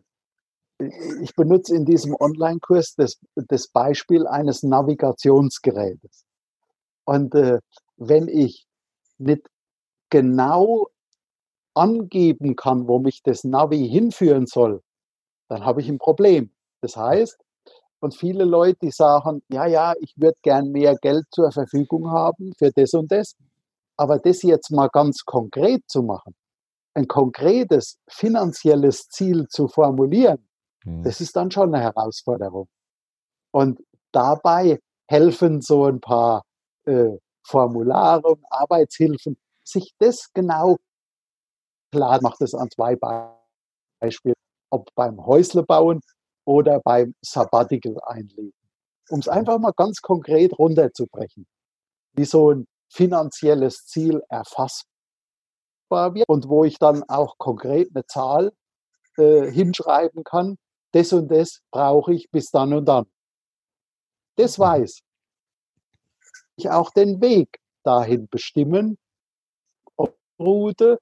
ich 1.23 1.35
benutze 1.37 1.77
in 1.77 1.85
diesem 1.85 2.15
Online-Kurs 2.19 2.95
das, 2.97 3.19
das, 3.35 3.69
Beispiel 3.69 4.27
eines 4.27 4.63
Navigationsgerätes. 4.63 6.25
Und 7.05 7.35
äh, 7.35 7.61
wenn 7.97 8.29
ich 8.29 8.67
nicht 9.19 9.49
genau 10.11 10.89
angeben 11.75 12.57
kann, 12.57 12.89
wo 12.89 12.99
mich 12.99 13.23
das 13.23 13.45
Navi 13.45 13.89
hinführen 13.89 14.47
soll, 14.47 14.83
dann 15.49 15.65
habe 15.65 15.81
ich 15.81 15.89
ein 15.89 15.99
Problem. 15.99 16.51
Das 16.81 16.97
heißt, 16.97 17.39
und 18.03 18.17
viele 18.17 18.45
Leute, 18.45 18.79
die 18.83 18.91
sagen, 18.91 19.43
ja, 19.49 19.67
ja, 19.67 19.95
ich 20.01 20.13
würde 20.17 20.37
gern 20.43 20.73
mehr 20.73 20.97
Geld 20.97 21.25
zur 21.31 21.53
Verfügung 21.53 22.11
haben 22.11 22.53
für 22.59 22.73
das 22.73 22.95
und 22.95 23.13
das. 23.13 23.37
Aber 23.97 24.19
das 24.19 24.43
jetzt 24.43 24.71
mal 24.71 24.89
ganz 24.89 25.25
konkret 25.25 25.83
zu 25.87 26.03
machen, 26.03 26.35
ein 26.95 27.07
konkretes 27.07 27.99
finanzielles 28.09 29.09
Ziel 29.09 29.47
zu 29.49 29.69
formulieren, 29.69 30.49
mhm. 30.85 31.05
das 31.05 31.21
ist 31.21 31.37
dann 31.37 31.51
schon 31.51 31.75
eine 31.75 31.85
Herausforderung. 31.85 32.67
Und 33.53 33.81
dabei 34.11 34.81
helfen 35.09 35.61
so 35.61 35.87
ein 35.87 36.01
paar 36.01 36.43
äh, 36.87 37.17
Formulare 37.47 38.27
und 38.27 38.45
Arbeitshilfen, 38.51 39.37
sich 39.65 39.95
das 39.99 40.33
genau 40.33 40.79
klar 41.93 42.21
macht 42.23 42.41
es 42.41 42.55
an 42.55 42.69
zwei 42.71 42.97
Beispielen, 44.01 44.35
ob 44.71 44.93
beim 44.97 45.25
Häuslebauen 45.25 46.01
oder 46.45 46.81
beim 46.81 47.15
Sabbatical 47.23 47.97
einlegen. 48.05 48.53
Um 49.09 49.21
es 49.21 49.29
einfach 49.29 49.59
mal 49.59 49.73
ganz 49.77 50.01
konkret 50.01 50.59
runterzubrechen, 50.59 51.47
wie 52.15 52.25
so 52.25 52.53
ein 52.53 52.67
finanzielles 52.89 53.87
Ziel 53.87 54.23
erfassbar 54.29 54.87
wird 56.15 56.29
und 56.29 56.49
wo 56.49 56.65
ich 56.65 56.79
dann 56.79 57.03
auch 57.05 57.37
konkret 57.39 57.91
eine 57.95 58.07
Zahl 58.07 58.53
äh, 59.17 59.51
hinschreiben 59.51 60.25
kann, 60.25 60.57
das 60.93 61.13
und 61.13 61.29
das 61.29 61.61
brauche 61.71 62.15
ich 62.15 62.31
bis 62.31 62.51
dann 62.51 62.73
und 62.73 62.87
dann. 62.87 63.07
Das 64.37 64.59
mhm. 64.59 64.63
weiß 64.63 65.03
ich 66.57 66.71
auch 66.71 66.91
den 66.91 67.21
Weg 67.21 67.59
dahin 67.83 68.29
bestimmen, 68.29 68.99
ob 69.97 70.17
Route 70.39 70.99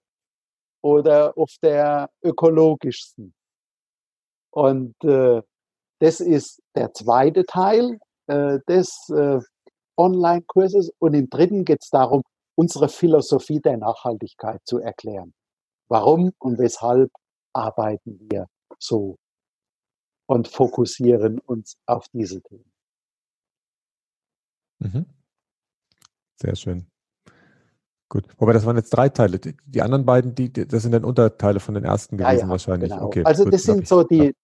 oder 0.83 1.37
auf 1.37 1.55
der 1.63 2.11
ökologischsten. 2.23 3.35
Und 4.51 4.95
äh, 5.05 5.43
das 6.01 6.21
ist 6.21 6.63
der 6.75 6.93
zweite 6.93 7.45
Teil 7.45 7.99
äh, 8.27 8.59
des 8.69 9.09
äh, 9.11 9.41
Online-Kurses. 9.97 10.93
Und 10.99 11.15
im 11.15 11.29
dritten 11.29 11.65
geht 11.65 11.83
es 11.83 11.91
darum, 11.91 12.23
unsere 12.57 12.89
Philosophie 12.89 13.61
der 13.61 13.77
Nachhaltigkeit 13.77 14.61
zu 14.65 14.79
erklären. 14.79 15.35
Warum 15.89 16.33
und 16.39 16.59
weshalb 16.59 17.11
arbeiten 17.53 18.19
wir 18.31 18.47
so 18.79 19.17
und 20.27 20.49
fokussieren 20.49 21.41
uns 21.41 21.77
auf 21.87 22.07
diese 22.13 22.41
Themen. 22.43 22.73
Mhm. 24.79 25.07
Sehr 26.37 26.57
schön. 26.57 26.90
Gut. 28.11 28.25
Wobei 28.39 28.53
das 28.53 28.67
waren 28.67 28.77
jetzt 28.77 28.91
drei 28.91 29.09
Teile. 29.09 29.39
Die, 29.39 29.57
die 29.65 29.83
anderen 29.83 30.05
beiden, 30.05 30.35
die, 30.35 30.53
das 30.53 30.83
sind 30.83 30.91
dann 30.93 31.05
Unterteile 31.05 31.61
von 31.61 31.75
den 31.75 31.85
ersten 31.85 32.17
gewesen 32.17 32.39
ja, 32.39 32.43
ja, 32.43 32.49
wahrscheinlich. 32.49 32.91
Genau. 32.91 33.07
Okay, 33.07 33.23
also 33.25 33.45
gut, 33.45 33.55
das 33.55 33.63
sind 33.63 33.87
so 33.87 34.03
die, 34.03 34.35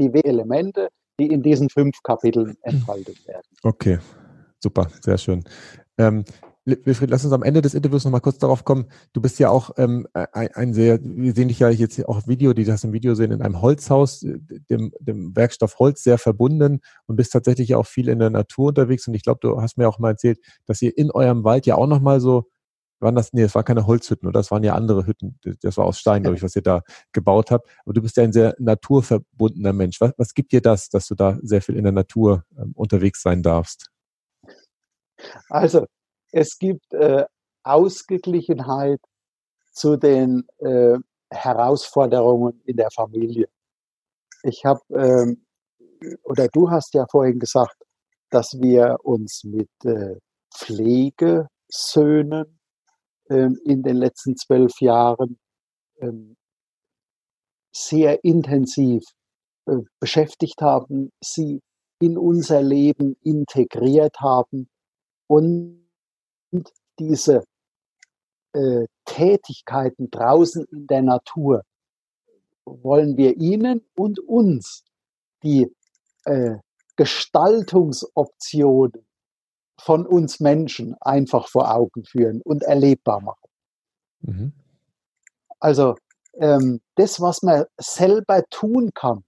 die 0.00 0.12
Elemente, 0.12 0.88
die 1.20 1.28
in 1.28 1.40
diesen 1.40 1.70
fünf 1.70 2.02
Kapiteln 2.02 2.56
entfaltet 2.62 3.26
werden. 3.28 3.46
Okay, 3.62 4.00
super, 4.58 4.88
sehr 5.00 5.18
schön. 5.18 5.44
Ähm, 5.98 6.24
Wilfried, 6.66 7.10
lass 7.10 7.24
uns 7.24 7.32
am 7.32 7.44
Ende 7.44 7.62
des 7.62 7.74
Interviews 7.74 8.04
nochmal 8.04 8.22
kurz 8.22 8.38
darauf 8.38 8.64
kommen. 8.64 8.86
Du 9.12 9.20
bist 9.20 9.38
ja 9.38 9.50
auch 9.50 9.70
ähm, 9.76 10.08
ein, 10.14 10.48
ein, 10.54 10.74
sehr, 10.74 10.98
wir 11.00 11.32
sehen 11.34 11.48
dich 11.48 11.60
ja 11.60 11.68
jetzt 11.68 12.04
auch 12.08 12.26
Video, 12.26 12.54
die 12.54 12.64
das 12.64 12.82
im 12.82 12.92
Video 12.92 13.14
sehen, 13.14 13.32
in 13.32 13.42
einem 13.42 13.60
Holzhaus, 13.60 14.20
dem, 14.20 14.92
dem 14.98 15.36
Werkstoff 15.36 15.78
Holz 15.78 16.02
sehr 16.02 16.16
verbunden 16.16 16.80
und 17.06 17.16
bist 17.16 17.32
tatsächlich 17.32 17.74
auch 17.74 17.86
viel 17.86 18.08
in 18.08 18.18
der 18.18 18.30
Natur 18.30 18.68
unterwegs. 18.68 19.06
Und 19.06 19.14
ich 19.14 19.22
glaube, 19.22 19.40
du 19.42 19.60
hast 19.60 19.76
mir 19.76 19.88
auch 19.88 19.98
mal 19.98 20.12
erzählt, 20.12 20.40
dass 20.66 20.80
ihr 20.80 20.96
in 20.96 21.10
eurem 21.10 21.44
Wald 21.44 21.66
ja 21.66 21.76
auch 21.76 21.86
nochmal 21.86 22.20
so 22.20 22.50
waren 23.00 23.14
das, 23.14 23.32
nee, 23.32 23.42
es 23.42 23.54
waren 23.54 23.64
keine 23.64 23.86
Holzhütten, 23.86 24.28
oder? 24.28 24.40
Das 24.40 24.50
waren 24.50 24.64
ja 24.64 24.74
andere 24.74 25.06
Hütten. 25.06 25.38
Das 25.62 25.76
war 25.76 25.84
aus 25.84 25.98
Stein, 25.98 26.22
glaube 26.22 26.36
ich, 26.36 26.42
was 26.42 26.56
ihr 26.56 26.62
da 26.62 26.82
gebaut 27.12 27.50
habt. 27.50 27.68
Aber 27.84 27.92
du 27.92 28.02
bist 28.02 28.16
ja 28.16 28.24
ein 28.24 28.32
sehr 28.32 28.54
naturverbundener 28.58 29.72
Mensch. 29.72 30.00
Was, 30.00 30.12
was 30.16 30.34
gibt 30.34 30.52
dir 30.52 30.60
das, 30.60 30.88
dass 30.88 31.08
du 31.08 31.14
da 31.14 31.38
sehr 31.42 31.62
viel 31.62 31.76
in 31.76 31.84
der 31.84 31.92
Natur 31.92 32.44
ähm, 32.56 32.72
unterwegs 32.74 33.22
sein 33.22 33.42
darfst? 33.42 33.90
Also, 35.48 35.86
es 36.32 36.58
gibt 36.58 36.92
äh, 36.94 37.24
Ausgeglichenheit 37.62 39.00
zu 39.72 39.96
den 39.96 40.46
äh, 40.58 40.98
Herausforderungen 41.30 42.60
in 42.64 42.76
der 42.76 42.90
Familie. 42.90 43.48
Ich 44.42 44.64
habe, 44.64 44.80
ähm, 44.90 45.44
oder 46.22 46.48
du 46.48 46.70
hast 46.70 46.94
ja 46.94 47.06
vorhin 47.10 47.38
gesagt, 47.38 47.76
dass 48.30 48.58
wir 48.60 48.98
uns 49.02 49.44
mit 49.44 49.70
äh, 49.84 50.16
Pflegesöhnen 50.54 52.53
in 53.36 53.82
den 53.82 53.96
letzten 53.96 54.36
zwölf 54.36 54.80
Jahren 54.80 55.38
ähm, 56.00 56.36
sehr 57.72 58.22
intensiv 58.24 59.04
äh, 59.66 59.78
beschäftigt 60.00 60.60
haben, 60.60 61.10
sie 61.22 61.60
in 62.00 62.18
unser 62.18 62.62
Leben 62.62 63.16
integriert 63.22 64.20
haben 64.20 64.68
und 65.26 65.84
diese 66.98 67.44
äh, 68.52 68.86
Tätigkeiten 69.04 70.10
draußen 70.10 70.66
in 70.70 70.86
der 70.86 71.02
Natur 71.02 71.62
wollen 72.64 73.16
wir 73.16 73.36
ihnen 73.36 73.84
und 73.96 74.20
uns 74.20 74.84
die 75.42 75.68
äh, 76.24 76.58
Gestaltungsoptionen 76.96 79.04
von 79.78 80.06
uns 80.06 80.40
Menschen 80.40 80.94
einfach 81.00 81.48
vor 81.48 81.74
Augen 81.74 82.04
führen 82.04 82.40
und 82.42 82.62
erlebbar 82.62 83.20
machen. 83.20 83.48
Mhm. 84.20 84.52
Also 85.58 85.96
ähm, 86.34 86.80
das, 86.96 87.20
was 87.20 87.42
man 87.42 87.64
selber 87.78 88.44
tun 88.50 88.90
kann, 88.94 89.24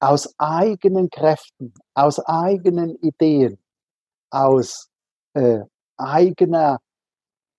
aus 0.00 0.34
eigenen 0.38 1.08
Kräften, 1.10 1.72
aus 1.94 2.18
eigenen 2.20 2.96
Ideen, 2.96 3.58
aus 4.30 4.90
äh, 5.34 5.60
eigener 5.96 6.80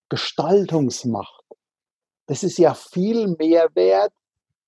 Gestaltungsmacht, 0.10 1.44
das 2.28 2.44
ist 2.44 2.58
ja 2.58 2.74
viel 2.74 3.36
mehr 3.38 3.70
wert 3.76 4.14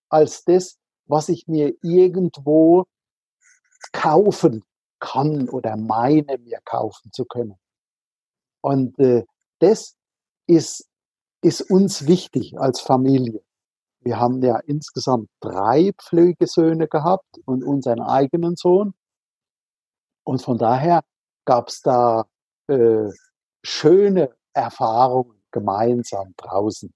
als 0.10 0.43
das, 0.43 0.77
was 1.05 1.29
ich 1.29 1.48
mir 1.48 1.74
irgendwo 1.81 2.86
kaufen 3.91 4.63
kann 5.00 5.50
oder 5.50 5.77
meine 5.77 6.38
mir 6.38 6.60
kaufen 6.66 7.12
zu 7.12 7.25
können. 7.25 7.58
Und 8.62 8.98
äh, 9.00 9.25
das 9.60 9.96
ist, 10.48 10.88
ist 11.42 11.62
uns 11.62 12.08
wichtig 12.08 12.58
als 12.58 12.82
Familie. 12.82 13.42
Wir 14.00 14.20
haben 14.20 14.42
ja 14.42 14.58
insgesamt 14.60 15.30
drei 15.42 15.92
Pflegesöhne 15.98 16.88
gehabt 16.88 17.39
und 17.46 17.63
unseren 17.63 18.01
eigenen 18.01 18.56
Sohn. 18.56 18.94
Und 20.24 20.42
von 20.42 20.58
daher 20.58 21.04
gab 21.46 21.70
es 21.70 21.82
da 21.82 22.25
äh, 22.68 23.10
schöne 23.63 24.36
Erfahrungen 24.54 25.42
gemeinsam 25.51 26.34
draußen. 26.38 26.94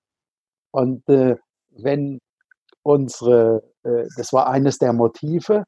Und 0.71 1.07
äh, 1.09 1.37
wenn 1.69 2.19
unsere, 2.83 3.63
äh, 3.83 4.07
das 4.17 4.33
war 4.33 4.49
eines 4.49 4.77
der 4.77 4.93
Motive, 4.93 5.63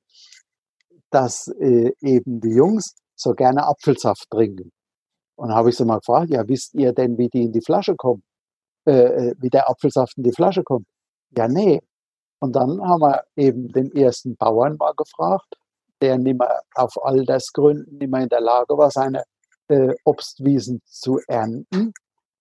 dass 1.14 1.48
äh, 1.60 1.92
eben 2.02 2.42
die 2.42 2.56
Jungs 2.56 2.96
so 3.16 3.34
gerne 3.34 3.66
Apfelsaft 3.68 4.30
trinken. 4.30 4.72
Und 5.36 5.54
habe 5.54 5.70
ich 5.70 5.78
sie 5.78 5.86
mal 5.86 5.98
gefragt, 5.98 6.30
ja, 6.30 6.48
wisst 6.48 6.74
ihr 6.74 6.94
denn, 6.94 7.18
wie 7.18 7.30
die 7.30 7.44
in 7.44 7.52
die 7.52 7.62
Flasche 7.62 7.96
kommen? 7.96 8.24
Äh, 8.86 8.92
äh, 8.92 9.36
wie 9.40 9.50
der 9.50 9.70
Apfelsaft 9.70 10.18
in 10.18 10.24
die 10.24 10.32
Flasche 10.32 10.64
kommt? 10.64 10.86
Ja, 11.38 11.48
nee. 11.48 11.82
Und 12.40 12.56
dann 12.56 12.82
haben 12.82 13.02
wir 13.02 13.24
eben 13.36 13.70
den 13.70 13.92
ersten 13.92 14.36
Bauern 14.36 14.76
mal 14.78 14.94
gefragt, 14.96 15.56
der 16.02 16.18
nicht 16.18 16.38
mehr 16.38 16.62
auf 16.76 16.94
Altersgründen 17.04 17.98
nicht 17.98 18.12
mehr 18.12 18.24
in 18.24 18.30
der 18.30 18.42
Lage 18.42 18.78
war, 18.78 18.92
seine 18.92 19.24
äh, 19.70 19.94
Obstwiesen 20.04 20.82
zu 20.86 21.20
ernten. 21.28 21.94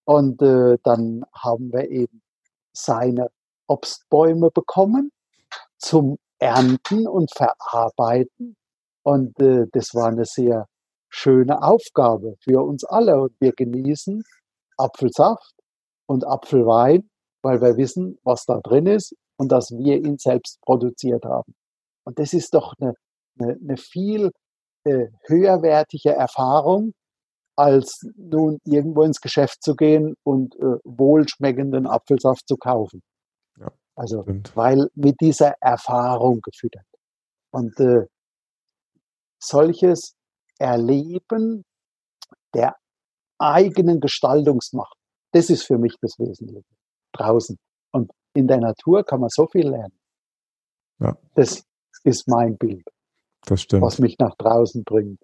Und 0.05 0.43
äh, 0.43 0.79
dann 0.83 1.25
haben 1.35 1.73
wir 1.73 1.89
eben 1.91 2.23
seine 2.73 3.29
Obstbäume 3.69 4.51
bekommen 4.51 5.13
zum 5.79 6.19
Ernten 6.39 7.07
und 7.07 7.31
Verarbeiten. 7.33 8.57
Und 9.05 9.39
äh, 9.41 9.67
das 9.73 9.95
war 9.95 10.09
eine 10.09 10.25
sehr 10.25 10.67
schöne 11.09 11.63
Aufgabe 11.63 12.37
für 12.41 12.63
uns 12.63 12.85
alle. 12.85 13.21
Und 13.21 13.33
wir 13.41 13.53
genießen 13.53 14.23
Apfelsaft 14.77 15.55
und 16.07 16.27
Apfelwein, 16.27 17.09
weil 17.43 17.61
wir 17.61 17.77
wissen, 17.77 18.19
was 18.23 18.45
da 18.45 18.61
drin 18.61 18.87
ist 18.87 19.15
und 19.37 19.51
dass 19.51 19.71
wir 19.71 19.97
ihn 19.97 20.19
selbst 20.19 20.61
produziert 20.63 21.25
haben. 21.25 21.55
Und 22.05 22.19
das 22.19 22.33
ist 22.33 22.55
doch 22.55 22.75
eine, 22.79 22.95
eine, 23.39 23.59
eine 23.61 23.77
viel 23.77 24.31
äh, 24.85 25.09
höherwertige 25.27 26.11
Erfahrung, 26.11 26.93
als 27.57 28.01
nun 28.17 28.59
irgendwo 28.65 29.03
ins 29.03 29.21
Geschäft 29.21 29.63
zu 29.63 29.75
gehen 29.77 30.15
und 30.25 30.57
äh, 30.57 30.79
wohlschmeckenden 30.85 31.87
Apfelsaft 31.87 32.49
zu 32.49 32.57
kaufen. 32.57 33.03
Ja, 33.59 33.71
also, 33.95 34.23
stimmt. 34.23 34.57
weil 34.57 34.89
mit 34.95 35.17
dieser 35.21 35.55
Erfahrung 35.61 36.41
gefüttert. 36.41 36.87
Und 37.51 37.79
äh, 37.79 38.07
solches 39.43 40.15
Erleben 40.59 41.65
der 42.55 42.77
eigenen 43.39 44.01
Gestaltungsmacht, 44.01 44.97
das 45.33 45.51
ist 45.51 45.65
für 45.65 45.79
mich 45.79 45.97
das 46.01 46.19
Wesentliche. 46.19 46.65
Draußen. 47.13 47.59
Und 47.93 48.11
in 48.35 48.47
der 48.47 48.59
Natur 48.59 49.05
kann 49.05 49.21
man 49.21 49.29
so 49.31 49.47
viel 49.47 49.69
lernen. 49.69 49.99
Ja. 51.01 51.17
Das 51.35 51.65
ist 52.05 52.29
mein 52.29 52.57
Bild. 52.57 52.85
Das 53.45 53.63
stimmt. 53.63 53.83
Was 53.83 53.99
mich 53.99 54.19
nach 54.19 54.35
draußen 54.37 54.85
bringt. 54.85 55.21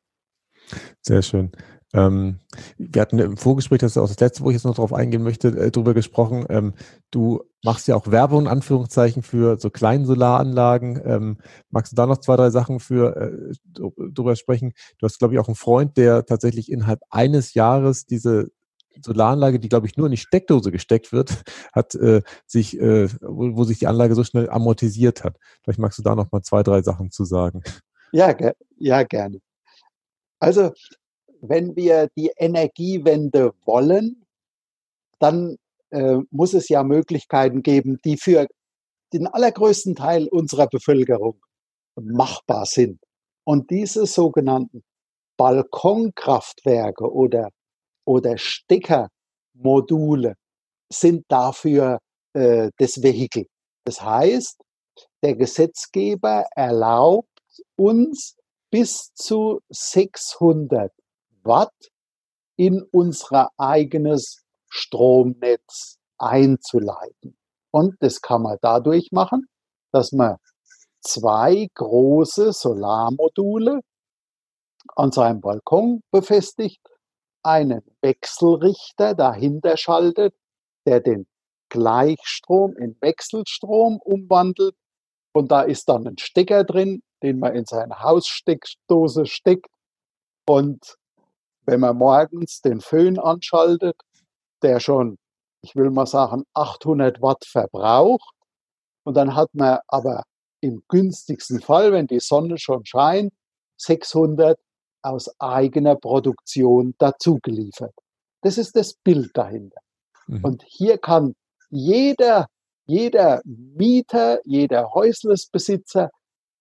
Sehr 1.01 1.23
schön. 1.23 1.53
Ähm, 1.95 2.39
wir 2.77 3.01
hatten 3.01 3.19
im 3.19 3.37
Vorgespräch, 3.37 3.79
das 3.79 3.93
ist 3.93 3.97
auch 3.97 4.09
das 4.09 4.21
letzte, 4.21 4.45
wo 4.45 4.51
ich 4.51 4.55
jetzt 4.55 4.65
noch 4.65 4.75
darauf 4.75 4.93
eingehen 4.93 5.23
möchte, 5.23 5.49
äh, 5.49 5.71
drüber 5.71 5.95
gesprochen. 5.95 6.45
Ähm, 6.51 6.75
du 7.11 7.43
machst 7.65 7.89
ja 7.89 7.97
auch 7.97 8.11
Werbung 8.11 8.43
in 8.43 8.49
Anführungszeichen 8.49 9.23
für 9.23 9.59
so 9.59 9.71
kleine 9.71 10.05
Solaranlagen. 10.05 11.01
Ähm, 11.05 11.39
magst 11.71 11.93
du 11.93 11.97
da 11.97 12.07
noch 12.07 12.19
zwei, 12.19 12.37
drei 12.37 12.51
Sachen 12.51 12.79
für 12.79 13.17
äh, 13.17 13.55
drüber 13.75 14.37
sprechen? 14.37 14.73
Du 14.99 15.07
hast, 15.07 15.19
glaube 15.19 15.35
ich, 15.35 15.41
auch 15.41 15.49
einen 15.49 15.55
Freund, 15.55 15.97
der 15.97 16.27
tatsächlich 16.27 16.71
innerhalb 16.71 17.01
eines 17.11 17.55
Jahres 17.55 18.05
diese 18.05 18.51
Solaranlage, 19.03 19.59
die, 19.59 19.69
glaube 19.69 19.87
ich, 19.87 19.97
nur 19.97 20.07
in 20.07 20.13
die 20.13 20.19
Steckdose 20.19 20.71
gesteckt 20.71 21.13
wird, 21.13 21.43
hat 21.73 21.95
äh, 21.95 22.23
sich, 22.47 22.79
äh, 22.79 23.09
wo, 23.23 23.57
wo, 23.57 23.65
sich 23.65 23.79
die 23.79 23.87
Anlage 23.87 24.15
so 24.15 24.25
schnell 24.25 24.51
amortisiert 24.51 25.25
hat. 25.25 25.37
Vielleicht 25.63 25.79
magst 25.79 25.99
du 25.99 26.03
da 26.03 26.15
noch 26.15 26.31
mal 26.33 26.43
zwei, 26.43 26.63
drei 26.63 26.83
Sachen 26.83 27.11
zu 27.11 27.25
sagen. 27.25 27.63
Ja, 28.13 28.33
ge 28.33 28.53
ja 28.79 29.03
gerne. 29.03 29.41
Also 30.41 30.73
wenn 31.41 31.77
wir 31.77 32.09
die 32.17 32.31
Energiewende 32.37 33.53
wollen, 33.65 34.27
dann 35.19 35.57
äh, 35.91 36.19
muss 36.31 36.55
es 36.55 36.69
ja 36.69 36.83
Möglichkeiten 36.83 37.63
geben, 37.63 37.99
die 38.05 38.17
für 38.17 38.47
den 39.13 39.27
allergrößten 39.27 39.95
Teil 39.95 40.29
unserer 40.29 40.67
Bevölkerung 40.67 41.41
machbar 41.97 42.67
sind. 42.67 43.01
Und 43.45 43.71
diese 43.71 44.07
sogenannten 44.07 44.83
Balkonkraftwerke 45.37 47.11
oder, 47.11 47.49
oder 48.05 48.37
Steckermodule 48.37 50.35
sind 50.93 51.25
dafür 51.29 51.99
äh, 52.35 52.71
das 52.77 53.03
Vehikel. 53.03 53.47
Das 53.85 54.03
heißt, 54.03 54.61
der 55.23 55.37
Gesetzgeber 55.37 56.45
erlaubt 56.55 57.29
uns 57.77 58.37
bis 58.71 59.13
zu 59.15 59.61
600 59.71 60.93
Watt 61.43 61.91
in 62.57 62.83
unser 62.91 63.51
eigenes 63.57 64.45
Stromnetz 64.69 65.99
einzuleiten. 66.19 67.37
Und 67.71 67.97
das 68.01 68.21
kann 68.21 68.43
man 68.43 68.59
dadurch 68.61 69.11
machen, 69.13 69.47
dass 69.93 70.13
man 70.13 70.37
zwei 71.01 71.69
große 71.75 72.53
Solarmodule 72.53 73.81
an 74.97 75.13
seinem 75.13 75.41
Balkon 75.41 76.03
befestigt, 76.11 76.81
einen 77.43 77.83
Wechselrichter 78.03 79.15
dahinter 79.15 79.77
schaltet, 79.77 80.35
der 80.87 81.01
den 81.01 81.27
Gleichstrom 81.69 82.77
in 82.77 82.97
Wechselstrom 83.01 83.99
umwandelt. 83.99 84.75
Und 85.33 85.53
da 85.53 85.63
ist 85.63 85.89
dann 85.89 86.07
ein 86.07 86.19
Stecker 86.19 86.65
drin, 86.65 87.03
den 87.23 87.39
man 87.39 87.55
in 87.55 87.65
seine 87.65 88.01
Haussteckdose 88.01 89.27
steckt. 89.27 89.71
Und 90.47 90.98
wenn 91.69 91.81
man 91.81 91.99
morgens 91.99 92.63
den 92.63 92.81
Föhn 92.81 93.19
anschaltet, 93.19 93.95
der 94.63 94.81
schon, 94.81 95.19
ich 95.61 95.77
will 95.77 95.91
mal 95.91 96.07
sagen, 96.07 96.45
800 96.55 97.21
Watt 97.21 97.45
verbraucht, 97.45 98.35
und 99.05 99.19
dann 99.19 99.35
hat 99.35 99.51
man 99.53 99.79
aber 99.87 100.23
im 100.63 100.83
günstigsten 100.89 101.61
Fall, 101.61 101.93
wenn 101.93 102.07
die 102.07 102.21
Sonne 102.21 102.57
schon 102.57 102.87
scheint, 102.87 103.35
600 103.77 104.59
aus 105.03 105.31
eigener 105.39 105.95
Produktion 105.97 106.95
dazugeliefert. 106.97 107.95
Das 108.41 108.57
ist 108.57 108.75
das 108.75 108.95
Bild 109.05 109.31
dahinter. 109.35 109.81
Mhm. 110.27 110.45
Und 110.45 110.65
hier 110.67 110.97
kann 110.97 111.35
jeder, 111.69 112.47
jeder 112.87 113.43
Mieter, 113.45 114.41
jeder 114.45 114.95
Häuslesbesitzer 114.95 116.11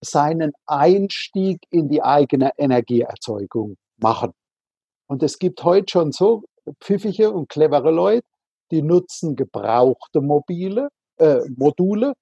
seinen 0.01 0.51
Einstieg 0.65 1.61
in 1.69 1.87
die 1.87 2.03
eigene 2.03 2.51
Energieerzeugung 2.57 3.77
machen. 3.97 4.33
Und 5.07 5.23
es 5.23 5.39
gibt 5.39 5.63
heute 5.63 5.89
schon 5.89 6.11
so 6.11 6.43
pfiffige 6.81 7.31
und 7.31 7.49
clevere 7.49 7.91
Leute, 7.91 8.27
die 8.71 8.81
nutzen 8.81 9.35
gebrauchte 9.35 10.21
mobile 10.21 10.89
äh, 11.17 11.39
Module. 11.55 12.13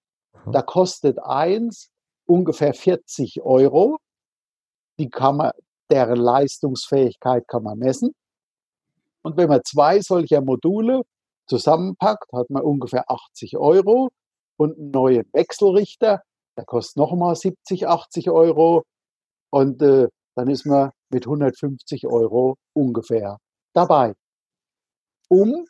Da 0.51 0.61
kostet 0.61 1.17
eins 1.19 1.89
ungefähr 2.25 2.73
40 2.73 3.41
Euro. 3.41 3.97
Die 4.99 5.09
kann 5.09 5.37
man, 5.37 5.51
deren 5.89 6.17
Leistungsfähigkeit 6.17 7.47
kann 7.47 7.63
man 7.63 7.79
messen. 7.79 8.13
Und 9.23 9.37
wenn 9.37 9.49
man 9.49 9.61
zwei 9.65 10.01
solcher 10.01 10.41
Module 10.41 11.01
zusammenpackt, 11.47 12.31
hat 12.31 12.49
man 12.51 12.61
ungefähr 12.61 13.09
80 13.09 13.57
Euro 13.57 14.09
und 14.57 14.77
einen 14.77 14.91
neuen 14.91 15.25
Wechselrichter, 15.33 16.21
der 16.55 16.65
kostet 16.65 16.97
nochmal 16.97 17.35
70, 17.35 17.87
80 17.87 18.29
Euro. 18.29 18.83
Und 19.49 19.81
äh, 19.81 20.07
dann 20.35 20.49
ist 20.49 20.65
man 20.65 20.91
mit 21.15 21.25
150 21.25 22.07
Euro 22.07 22.57
ungefähr 22.73 23.37
dabei, 23.73 24.13
um 25.29 25.65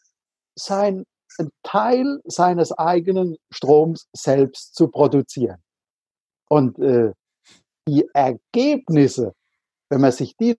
sein 0.58 1.06
einen 1.38 1.52
Teil 1.64 2.22
seines 2.24 2.72
eigenen 2.72 3.38
Stroms 3.52 4.08
selbst 4.16 4.74
zu 4.74 4.88
produzieren. 4.88 5.62
Und 6.50 6.80
äh, 6.80 7.12
die 7.88 8.08
Ergebnisse, 8.14 9.34
wenn 9.90 10.02
man 10.02 10.12
sich 10.12 10.36
die 10.38 10.56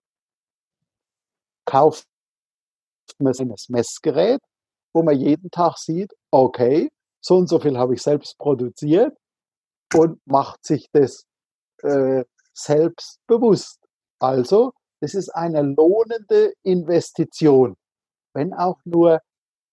kauft, 1.65 2.07
man 3.19 3.35
ein 3.39 3.55
Messgerät, 3.69 4.41
wo 4.93 5.03
man 5.03 5.19
jeden 5.19 5.51
Tag 5.51 5.79
sieht, 5.79 6.13
okay, 6.31 6.91
so 7.21 7.37
und 7.37 7.49
so 7.49 7.59
viel 7.59 7.77
habe 7.77 7.95
ich 7.95 8.03
selbst 8.03 8.37
produziert 8.39 9.17
und 9.95 10.21
macht 10.27 10.65
sich 10.65 10.89
das 10.93 11.25
äh, 11.83 12.25
selbst 12.53 13.19
bewusst. 13.27 13.79
Also, 14.19 14.73
das 15.01 15.15
ist 15.15 15.31
eine 15.31 15.63
lohnende 15.63 16.55
Investition, 16.63 17.77
wenn 18.33 18.55
auch 18.55 18.79
nur 18.85 19.21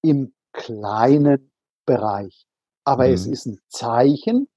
im 0.02 0.34
kleinen 0.52 1.52
Bereich. 1.86 2.46
Aber 2.84 3.08
mhm. 3.08 3.14
es 3.14 3.26
ist 3.26 3.46
ein 3.46 3.60
Zeichen 3.70 4.48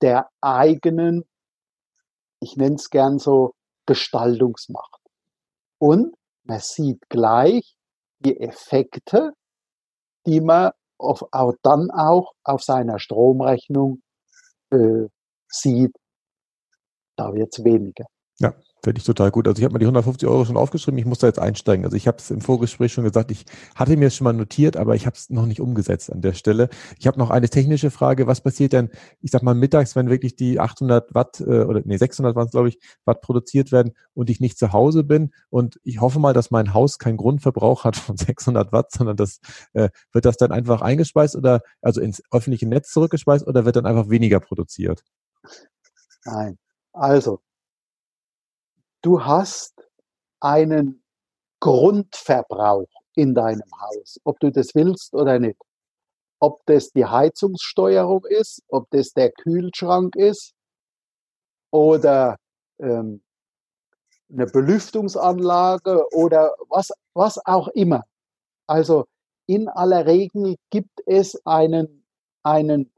der 0.00 0.28
eigenen, 0.40 1.24
ich 2.40 2.56
nenne 2.56 2.76
es 2.76 2.90
gern 2.90 3.18
so, 3.18 3.54
Gestaltungsmacht. 3.86 5.00
Und 5.78 6.14
man 6.44 6.60
sieht 6.60 7.08
gleich 7.08 7.76
die 8.18 8.38
Effekte, 8.40 9.32
die 10.26 10.40
man 10.40 10.72
auf, 10.98 11.24
auch 11.32 11.54
dann 11.62 11.90
auch 11.90 12.32
auf 12.42 12.62
seiner 12.62 12.98
Stromrechnung 12.98 14.02
äh, 14.70 15.06
sieht. 15.48 15.94
Da 17.16 17.32
wird 17.34 17.50
es 17.52 17.64
weniger. 17.64 18.06
Ja, 18.38 18.54
Finde 18.84 18.98
ich 18.98 19.04
total 19.06 19.30
gut. 19.30 19.48
Also 19.48 19.60
ich 19.60 19.64
habe 19.64 19.72
mir 19.72 19.78
die 19.78 19.86
150 19.86 20.28
Euro 20.28 20.44
schon 20.44 20.58
aufgeschrieben, 20.58 20.98
ich 20.98 21.06
muss 21.06 21.18
da 21.18 21.26
jetzt 21.26 21.38
einsteigen. 21.38 21.86
Also 21.86 21.96
ich 21.96 22.06
habe 22.06 22.18
es 22.18 22.30
im 22.30 22.42
Vorgespräch 22.42 22.92
schon 22.92 23.04
gesagt, 23.04 23.30
ich 23.30 23.46
hatte 23.74 23.96
mir 23.96 24.08
es 24.08 24.14
schon 24.14 24.26
mal 24.26 24.34
notiert, 24.34 24.76
aber 24.76 24.94
ich 24.94 25.06
habe 25.06 25.16
es 25.16 25.30
noch 25.30 25.46
nicht 25.46 25.62
umgesetzt 25.62 26.12
an 26.12 26.20
der 26.20 26.34
Stelle. 26.34 26.68
Ich 26.98 27.06
habe 27.06 27.18
noch 27.18 27.30
eine 27.30 27.48
technische 27.48 27.90
Frage. 27.90 28.26
Was 28.26 28.42
passiert 28.42 28.74
denn, 28.74 28.90
ich 29.22 29.30
sag 29.30 29.42
mal 29.42 29.54
mittags, 29.54 29.96
wenn 29.96 30.10
wirklich 30.10 30.36
die 30.36 30.60
800 30.60 31.14
Watt 31.14 31.40
äh, 31.40 31.62
oder 31.62 31.80
nee 31.82 31.96
600 31.96 32.36
Watt, 32.36 32.50
glaube 32.50 32.68
ich, 32.68 32.78
Watt 33.06 33.22
produziert 33.22 33.72
werden 33.72 33.94
und 34.12 34.28
ich 34.28 34.40
nicht 34.40 34.58
zu 34.58 34.74
Hause 34.74 35.02
bin 35.02 35.32
und 35.48 35.80
ich 35.82 36.02
hoffe 36.02 36.18
mal, 36.18 36.34
dass 36.34 36.50
mein 36.50 36.74
Haus 36.74 36.98
keinen 36.98 37.16
Grundverbrauch 37.16 37.84
hat 37.84 37.96
von 37.96 38.18
600 38.18 38.70
Watt, 38.70 38.92
sondern 38.92 39.16
das 39.16 39.40
äh, 39.72 39.88
wird 40.12 40.26
das 40.26 40.36
dann 40.36 40.52
einfach 40.52 40.82
eingespeist 40.82 41.36
oder 41.36 41.62
also 41.80 42.02
ins 42.02 42.22
öffentliche 42.30 42.68
Netz 42.68 42.90
zurückgespeist 42.90 43.46
oder 43.46 43.64
wird 43.64 43.76
dann 43.76 43.86
einfach 43.86 44.10
weniger 44.10 44.40
produziert? 44.40 45.02
Nein. 46.26 46.58
Also, 46.92 47.40
du 49.04 49.22
hast 49.22 49.74
einen 50.40 51.02
Grundverbrauch 51.60 52.88
in 53.14 53.34
deinem 53.34 53.70
Haus, 53.80 54.18
ob 54.24 54.40
du 54.40 54.50
das 54.50 54.74
willst 54.74 55.14
oder 55.14 55.38
nicht. 55.38 55.60
Ob 56.40 56.64
das 56.66 56.90
die 56.90 57.04
Heizungssteuerung 57.04 58.24
ist, 58.26 58.62
ob 58.68 58.90
das 58.90 59.12
der 59.12 59.30
Kühlschrank 59.30 60.16
ist 60.16 60.52
oder 61.70 62.36
ähm, 62.78 63.22
eine 64.32 64.46
Belüftungsanlage 64.46 66.06
oder 66.12 66.54
was, 66.68 66.90
was 67.12 67.38
auch 67.46 67.68
immer. 67.68 68.04
Also 68.66 69.06
in 69.46 69.68
aller 69.68 70.06
Regel 70.06 70.56
gibt 70.70 71.02
es 71.06 71.40
einen, 71.46 72.04
einen 72.42 72.90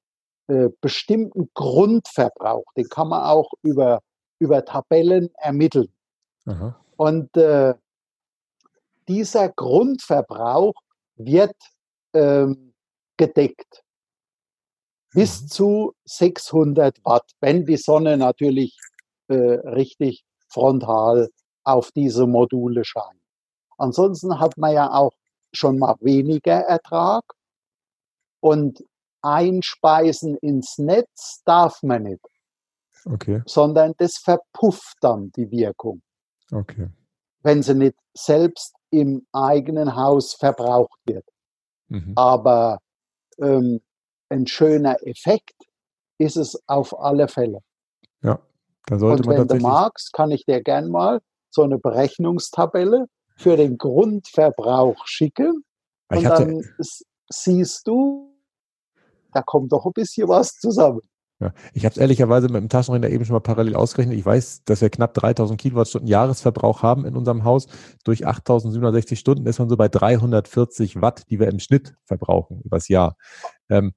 äh, 0.46 0.68
bestimmten 0.80 1.50
Grundverbrauch. 1.54 2.72
Den 2.76 2.88
kann 2.88 3.08
man 3.08 3.24
auch 3.24 3.50
über, 3.62 4.00
über 4.38 4.64
Tabellen 4.64 5.30
ermitteln. 5.36 5.92
Aha. 6.46 6.80
Und 6.96 7.37
äh, 7.37 7.74
dieser 9.09 9.50
Grundverbrauch 9.50 10.74
wird 11.16 11.56
ähm, 12.14 12.74
gedeckt 13.16 13.85
bis 15.12 15.42
mhm. 15.42 15.48
zu 15.48 15.94
600 16.04 17.04
Watt, 17.04 17.30
wenn 17.40 17.64
die 17.64 17.76
Sonne 17.76 18.16
natürlich 18.16 18.76
äh, 19.28 19.35
richtig 19.35 20.24
frontal 20.48 21.30
auf 21.64 21.90
diese 21.92 22.26
Module 22.26 22.85
scheint. 22.85 23.20
Ansonsten 23.78 24.38
hat 24.38 24.56
man 24.56 24.74
ja 24.74 24.92
auch 24.92 25.12
schon 25.52 25.78
mal 25.78 25.96
weniger 26.00 26.61
Ertrag 26.61 27.24
und 28.40 28.85
einspeisen 29.22 30.37
ins 30.37 30.78
Netz 30.78 31.42
darf 31.44 31.82
man 31.82 32.04
nicht. 32.04 32.20
Okay. 33.04 33.42
Sondern 33.46 33.94
das 33.98 34.18
verpufft 34.18 34.96
dann 35.00 35.30
die 35.32 35.50
Wirkung. 35.50 36.02
Okay. 36.52 36.88
Wenn 37.42 37.62
sie 37.62 37.74
nicht 37.74 37.96
selbst 38.14 38.74
im 38.90 39.26
eigenen 39.32 39.94
Haus 39.96 40.35
verbraucht 40.35 40.98
wird. 41.04 41.24
Mhm. 41.88 42.12
Aber 42.16 42.78
ähm, 43.38 43.80
ein 44.28 44.46
schöner 44.46 44.96
Effekt 45.06 45.54
ist 46.18 46.37
es 46.37 46.61
auf 46.66 46.98
alle 46.98 47.28
Fälle. 47.28 47.61
Ja, 48.22 48.40
da 48.87 48.98
sollte 48.98 49.22
Und 49.22 49.26
man 49.26 49.48
wenn 49.48 49.59
du 49.59 49.62
magst, 49.62 50.12
kann 50.12 50.30
ich 50.30 50.44
dir 50.46 50.62
gern 50.62 50.90
mal 50.90 51.20
so 51.50 51.62
eine 51.62 51.78
Berechnungstabelle 51.78 53.06
für 53.37 53.56
den 53.56 53.78
Grundverbrauch 53.78 55.06
schicken. 55.06 55.64
Und 56.09 56.24
dann 56.24 56.62
siehst 57.28 57.87
du, 57.87 58.35
da 59.32 59.42
kommt 59.42 59.72
doch 59.72 59.85
ein 59.85 59.92
bisschen 59.92 60.28
was 60.28 60.52
zusammen. 60.52 61.00
Ja, 61.38 61.53
ich 61.75 61.85
habe 61.85 61.92
es 61.92 61.99
ehrlicherweise 61.99 62.49
mit 62.49 62.57
dem 62.57 62.70
Taschenrechner 62.70 63.11
eben 63.11 63.27
schon 63.27 63.35
mal 63.35 63.40
parallel 63.40 63.77
ausgerechnet. 63.77 64.18
Ich 64.18 64.25
weiß, 64.25 64.64
dass 64.64 64.81
wir 64.81 64.88
knapp 64.88 65.12
3000 65.12 65.61
Kilowattstunden 65.61 66.09
Jahresverbrauch 66.09 66.83
haben 66.83 67.05
in 67.05 67.14
unserem 67.14 67.44
Haus. 67.44 67.66
Durch 68.05 68.27
8760 68.27 69.18
Stunden 69.18 69.46
ist 69.46 69.59
man 69.59 69.68
so 69.68 69.77
bei 69.77 69.88
340 69.88 71.03
Watt, 71.03 71.25
die 71.29 71.38
wir 71.38 71.49
im 71.49 71.59
Schnitt 71.59 71.94
verbrauchen 72.05 72.62
übers 72.64 72.88
Jahr. 72.88 73.16
Ähm, 73.68 73.92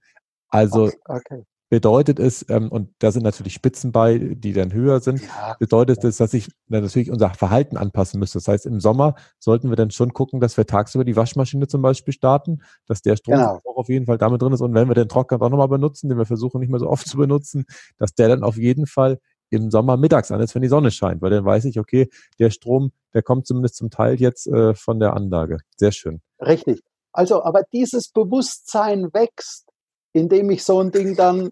also 0.50 0.92
okay 1.06 1.46
bedeutet 1.70 2.20
es, 2.20 2.46
ähm, 2.50 2.70
und 2.70 2.90
da 3.00 3.12
sind 3.12 3.24
natürlich 3.24 3.54
Spitzen 3.54 3.92
bei, 3.92 4.18
die 4.18 4.54
dann 4.54 4.74
höher 4.74 5.00
sind, 5.00 5.22
ja. 5.22 5.56
bedeutet 5.60 6.04
es, 6.04 6.18
dass 6.18 6.32
sich 6.32 6.50
natürlich 6.68 7.12
unser 7.12 7.30
Verhalten 7.30 7.78
anpassen 7.78 8.20
müsste. 8.20 8.40
Das 8.40 8.48
heißt, 8.48 8.66
im 8.66 8.80
Sommer 8.80 9.16
sollten 9.38 9.70
wir 9.70 9.76
dann 9.76 9.92
schon 9.92 10.14
gucken, 10.14 10.40
dass 10.40 10.58
wir 10.58 10.66
tagsüber 10.66 11.06
die 11.06 11.16
Waschmaschine 11.16 11.68
zum 11.68 11.82
Beispiel 11.82 12.14
starten, 12.14 12.62
dass 12.88 13.02
der 13.02 13.16
Strom 13.16 13.36
genau. 13.36 13.60
auch 13.64 13.78
auf 13.78 13.90
jeden 13.90 14.08
Fall 14.08 14.18
damit 14.18 14.42
drin 14.42 14.54
ist. 14.54 14.62
Und 14.62 14.74
wenn 14.74 14.88
wir 14.88 14.96
den 14.96 15.10
Trockner 15.10 15.42
auch 15.42 15.50
nochmal 15.50 15.68
benutzen, 15.68 16.10
den 16.10 16.18
wir 16.18 16.26
versuchen 16.26 16.60
nicht 16.60 16.70
mehr 16.70 16.80
so 16.80 16.90
oft 16.90 17.08
zu 17.08 17.18
benutzen, 17.18 17.66
dass 17.98 18.14
der 18.14 18.30
dann 18.30 18.44
auf 18.44 18.58
jeden 18.58 18.88
Fall 18.88 19.20
im 19.52 19.72
Sommer 19.72 19.98
mittags 19.98 20.32
an 20.32 20.42
ist, 20.42 20.56
wenn 20.56 20.62
die 20.62 20.68
Sonne 20.68 20.92
scheint, 20.92 21.22
weil 21.22 21.32
dann 21.32 21.46
weiß 21.46 21.66
ich, 21.66 21.80
okay, 21.80 22.10
der 22.40 22.50
Strom, 22.50 22.92
der 23.14 23.24
kommt 23.24 23.48
zumindest 23.48 23.76
zum 23.76 23.90
Teil 23.90 24.16
jetzt 24.16 24.48
äh, 24.48 24.74
von 24.74 25.00
der 25.00 25.14
Anlage. 25.14 25.60
Sehr 25.76 25.92
schön. 25.92 26.22
Richtig. 26.40 26.82
Also, 27.12 27.44
aber 27.44 27.64
dieses 27.74 28.10
Bewusstsein 28.10 29.10
wächst 29.14 29.69
indem 30.14 30.50
ich 30.50 30.64
so 30.64 30.80
ein 30.80 30.92
Ding 30.92 31.16
dann 31.16 31.50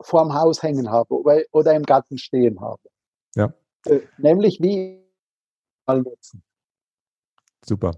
vorm 0.00 0.34
Haus 0.34 0.62
hängen 0.62 0.90
habe 0.90 1.14
oder 1.50 1.74
im 1.74 1.82
Garten 1.82 2.18
stehen 2.18 2.60
habe. 2.60 2.82
Ja. 3.34 3.52
Äh, 3.86 4.00
nämlich 4.18 4.60
wie 4.60 5.02
mal 5.86 6.00
nutzen. 6.00 6.42
Super. 7.66 7.92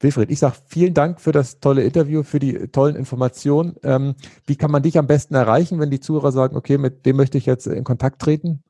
Wilfried, 0.00 0.30
ich 0.30 0.40
sage 0.40 0.56
vielen 0.66 0.92
Dank 0.92 1.20
für 1.20 1.30
das 1.30 1.60
tolle 1.60 1.84
Interview, 1.84 2.24
für 2.24 2.40
die 2.40 2.66
tollen 2.68 2.96
Informationen. 2.96 3.76
Ähm, 3.84 4.16
wie 4.44 4.56
kann 4.56 4.72
man 4.72 4.82
dich 4.82 4.98
am 4.98 5.06
besten 5.06 5.34
erreichen, 5.34 5.78
wenn 5.78 5.90
die 5.90 6.00
Zuhörer 6.00 6.32
sagen, 6.32 6.56
okay, 6.56 6.78
mit 6.78 7.06
dem 7.06 7.16
möchte 7.16 7.38
ich 7.38 7.46
jetzt 7.46 7.66
in 7.66 7.84
Kontakt 7.84 8.20
treten? 8.20 8.62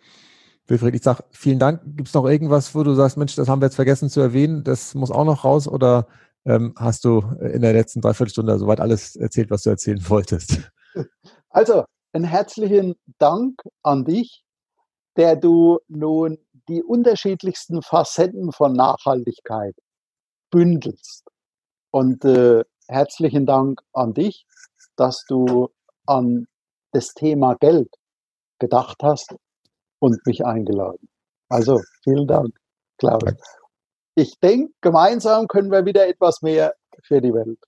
Wilfried, 0.66 0.94
ich 0.94 1.02
sage 1.02 1.24
vielen 1.30 1.58
Dank. 1.58 1.82
Gibt 1.84 2.08
es 2.08 2.14
noch 2.14 2.24
irgendwas, 2.24 2.74
wo 2.74 2.82
du 2.82 2.94
sagst, 2.94 3.16
Mensch, 3.16 3.36
das 3.36 3.48
haben 3.48 3.60
wir 3.60 3.66
jetzt 3.66 3.76
vergessen 3.76 4.08
zu 4.08 4.20
erwähnen, 4.20 4.64
das 4.64 4.94
muss 4.94 5.10
auch 5.10 5.24
noch 5.24 5.44
raus 5.44 5.68
oder 5.68 6.06
ähm, 6.44 6.74
hast 6.76 7.04
du 7.04 7.20
in 7.40 7.62
der 7.62 7.72
letzten 7.72 8.00
Dreiviertelstunde 8.00 8.58
soweit 8.58 8.80
alles 8.80 9.16
erzählt, 9.16 9.50
was 9.50 9.62
du 9.62 9.70
erzählen 9.70 10.00
wolltest? 10.08 10.70
Also, 11.50 11.84
einen 12.12 12.24
herzlichen 12.24 12.94
Dank 13.18 13.62
an 13.82 14.04
dich, 14.04 14.44
der 15.16 15.36
du 15.36 15.78
nun 15.88 16.38
die 16.68 16.82
unterschiedlichsten 16.82 17.82
Facetten 17.82 18.52
von 18.52 18.72
Nachhaltigkeit 18.72 19.74
bündelst. 20.50 21.24
Und 21.90 22.24
äh, 22.24 22.64
herzlichen 22.88 23.46
Dank 23.46 23.80
an 23.92 24.14
dich, 24.14 24.46
dass 24.96 25.24
du 25.26 25.68
an 26.06 26.46
das 26.92 27.14
Thema 27.14 27.54
Geld 27.54 27.94
gedacht 28.58 28.98
hast 29.02 29.34
und 29.98 30.24
mich 30.26 30.44
eingeladen. 30.44 31.08
Also 31.48 31.80
vielen 32.02 32.26
Dank, 32.26 32.54
Klaus. 32.98 33.22
Ich 34.14 34.38
denke, 34.40 34.74
gemeinsam 34.82 35.48
können 35.48 35.70
wir 35.70 35.86
wieder 35.86 36.06
etwas 36.06 36.42
mehr 36.42 36.74
für 37.02 37.22
die 37.22 37.32
Welt 37.32 37.58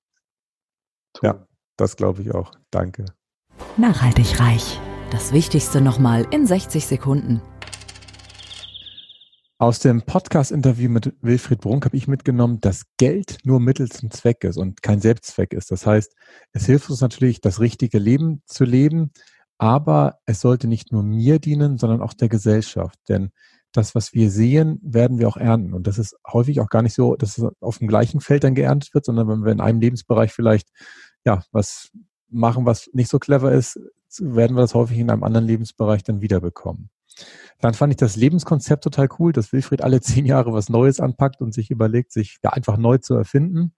tun. 1.14 1.22
Ja, 1.22 1.46
das 1.78 1.96
glaube 1.96 2.20
ich 2.20 2.35
auch. 2.35 2.52
Danke. 2.70 3.07
Nachhaltig 3.78 4.38
reich. 4.40 4.78
Das 5.11 5.33
Wichtigste 5.33 5.80
nochmal 5.80 6.26
in 6.33 6.46
60 6.46 6.85
Sekunden. 6.85 7.40
Aus 9.57 9.78
dem 9.78 10.02
Podcast-Interview 10.02 10.90
mit 10.90 11.14
Wilfried 11.22 11.62
Brunk 11.62 11.87
habe 11.87 11.96
ich 11.96 12.09
mitgenommen, 12.09 12.61
dass 12.61 12.85
Geld 12.98 13.38
nur 13.44 13.59
Mittel 13.59 13.88
zum 13.88 14.11
Zweck 14.11 14.44
ist 14.44 14.59
und 14.59 14.83
kein 14.83 15.00
Selbstzweck 15.00 15.54
ist. 15.54 15.70
Das 15.70 15.87
heißt, 15.87 16.14
es 16.52 16.66
hilft 16.66 16.90
uns 16.90 17.00
natürlich, 17.00 17.40
das 17.40 17.61
richtige 17.61 17.98
Leben 17.98 18.42
zu 18.44 18.64
leben, 18.64 19.12
aber 19.57 20.18
es 20.26 20.40
sollte 20.40 20.66
nicht 20.66 20.92
nur 20.92 21.02
mir 21.02 21.38
dienen, 21.38 21.78
sondern 21.78 22.02
auch 22.02 22.12
der 22.12 22.28
Gesellschaft. 22.28 22.98
Denn 23.09 23.30
das, 23.75 23.95
was 23.97 24.15
wir 24.15 24.31
sehen, 24.31 24.79
werden 24.83 25.19
wir 25.19 25.29
auch 25.29 25.37
ernten. 25.37 25.75
Und 25.75 25.89
das 25.89 25.99
ist 25.99 26.17
häufig 26.33 26.61
auch 26.61 26.69
gar 26.69 26.83
nicht 26.83 26.95
so, 26.95 27.17
dass 27.17 27.39
es 27.39 27.45
auf 27.61 27.79
dem 27.79 27.89
gleichen 27.89 28.21
Feld 28.21 28.45
dann 28.45 28.55
geerntet 28.55 28.95
wird, 28.95 29.05
sondern 29.05 29.29
wenn 29.29 29.45
wir 29.45 29.51
in 29.51 29.61
einem 29.61 29.81
Lebensbereich 29.81 30.33
vielleicht 30.33 30.69
ja 31.25 31.43
was 31.51 31.91
machen, 32.31 32.67
was 32.67 32.89
nicht 32.93 33.11
so 33.11 33.19
clever 33.19 33.51
ist, 33.53 33.81
werden 34.21 34.57
wir 34.57 34.61
das 34.61 34.75
häufig 34.75 34.99
in 34.99 35.11
einem 35.11 35.25
anderen 35.25 35.47
Lebensbereich 35.47 36.05
dann 36.05 36.21
wiederbekommen. 36.21 36.89
Dann 37.61 37.75
fand 37.75 37.93
ich 37.93 37.97
das 37.97 38.15
Lebenskonzept 38.15 38.85
total 38.85 39.09
cool, 39.19 39.33
dass 39.33 39.53
Wilfried 39.53 39.83
alle 39.83 40.01
zehn 40.01 40.25
Jahre 40.25 40.53
was 40.53 40.69
Neues 40.69 41.01
anpackt 41.01 41.41
und 41.41 41.53
sich 41.53 41.71
überlegt, 41.71 42.13
sich 42.13 42.39
ja 42.45 42.51
einfach 42.51 42.77
neu 42.77 42.99
zu 42.99 43.15
erfinden. 43.15 43.75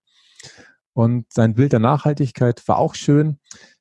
Und 0.93 1.31
sein 1.33 1.55
Bild 1.55 1.71
der 1.71 1.79
Nachhaltigkeit 1.79 2.67
war 2.67 2.77
auch 2.77 2.93
schön, 2.93 3.39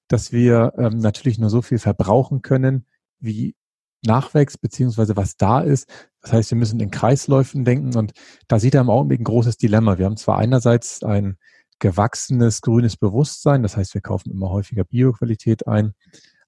dass 0.09 0.33
wir 0.33 0.73
ähm, 0.79 0.99
natürlich 0.99 1.39
nur 1.39 1.51
so 1.51 1.61
viel 1.61 1.79
verbrauchen 1.79 2.41
können, 2.41 2.87
wie 3.19 3.55
nachwächst, 4.05 4.61
beziehungsweise 4.61 5.17
was 5.17 5.37
da 5.37 5.61
ist. 5.61 5.89
Das 6.23 6.33
heißt, 6.33 6.51
wir 6.51 6.59
müssen 6.59 6.81
in 6.81 6.91
Kreisläufen 6.91 7.65
denken 7.65 7.97
und 7.97 8.13
da 8.49 8.59
sieht 8.59 8.75
er 8.75 8.81
im 8.81 8.91
Augenblick 8.91 9.21
ein 9.21 9.25
großes 9.25 9.57
Dilemma. 9.57 9.99
Wir 9.99 10.07
haben 10.07 10.17
zwar 10.17 10.39
einerseits 10.39 11.03
ein 11.03 11.39
gewachsenes 11.79 12.63
grünes 12.63 12.97
Bewusstsein, 12.97 13.63
das 13.63 13.77
heißt, 13.77 13.95
wir 13.95 14.01
kaufen 14.01 14.31
immer 14.31 14.51
häufiger 14.51 14.85
Bioqualität 14.85 15.67
ein, 15.67 15.95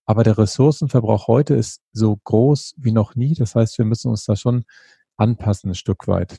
aber 0.07 0.25
der 0.25 0.39
Ressourcenverbrauch 0.39 1.29
heute 1.29 1.55
ist 1.55 1.83
so 1.93 2.17
groß 2.17 2.75
wie 2.79 2.93
noch 2.93 3.15
nie. 3.15 3.35
Das 3.35 3.55
heißt, 3.55 3.77
wir 3.77 3.85
müssen 3.85 4.09
uns 4.09 4.25
da 4.25 4.37
schon 4.37 4.65
anpassen 5.17 5.71
ein 5.71 5.75
Stück 5.75 6.09
weit. 6.09 6.39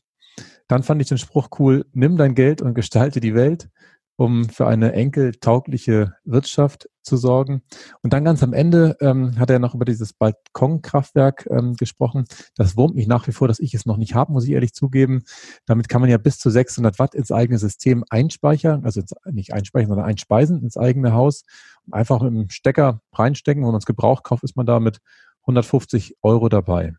Dann 0.68 0.84
fand 0.84 1.02
ich 1.02 1.08
den 1.08 1.18
Spruch 1.18 1.50
cool, 1.60 1.86
nimm 1.94 2.18
dein 2.18 2.34
Geld 2.34 2.62
und 2.62 2.74
gestalte 2.74 3.20
die 3.20 3.36
Welt 3.36 3.70
um 4.16 4.50
für 4.50 4.68
eine 4.68 4.94
enkeltaugliche 4.94 6.14
Wirtschaft 6.26 6.90
zu 7.10 7.18
sorgen. 7.18 7.62
Und 8.02 8.14
dann 8.14 8.24
ganz 8.24 8.42
am 8.44 8.54
Ende 8.54 8.96
ähm, 9.02 9.38
hat 9.38 9.50
er 9.50 9.60
noch 9.60 9.76
über 9.76 9.84
dieses 9.84 10.14
Balkonkraftwerk 10.14 11.48
ähm, 11.52 11.76
gesprochen. 11.76 12.26
Das 12.56 12.78
wurmt 12.78 12.96
mich 12.96 13.08
nach 13.08 13.28
wie 13.28 13.32
vor, 13.32 13.48
dass 13.48 13.60
ich 13.60 13.74
es 13.74 13.86
noch 13.86 13.98
nicht 13.98 14.16
habe, 14.16 14.32
muss 14.32 14.46
ich 14.46 14.52
ehrlich 14.52 14.74
zugeben. 14.74 15.24
Damit 15.66 15.90
kann 15.90 16.02
man 16.02 16.10
ja 16.10 16.18
bis 16.18 16.40
zu 16.40 16.50
600 16.50 17.00
Watt 17.00 17.16
ins 17.16 17.32
eigene 17.32 17.58
System 17.58 18.06
einspeichern, 18.10 18.86
also 18.86 19.02
nicht 19.30 19.54
einspeichern, 19.54 19.90
sondern 19.90 20.06
einspeisen 20.06 20.62
ins 20.62 20.78
eigene 20.78 21.14
Haus. 21.14 21.44
Einfach 21.92 22.22
im 22.22 22.50
Stecker 22.50 23.02
reinstecken. 23.14 23.64
Wenn 23.64 23.72
man 23.72 23.80
es 23.80 23.86
gebraucht 23.86 24.24
kauft, 24.24 24.44
ist 24.44 24.56
man 24.56 24.66
da 24.66 24.80
mit 24.80 25.00
150 25.42 26.18
Euro 26.22 26.48
dabei. 26.48 26.94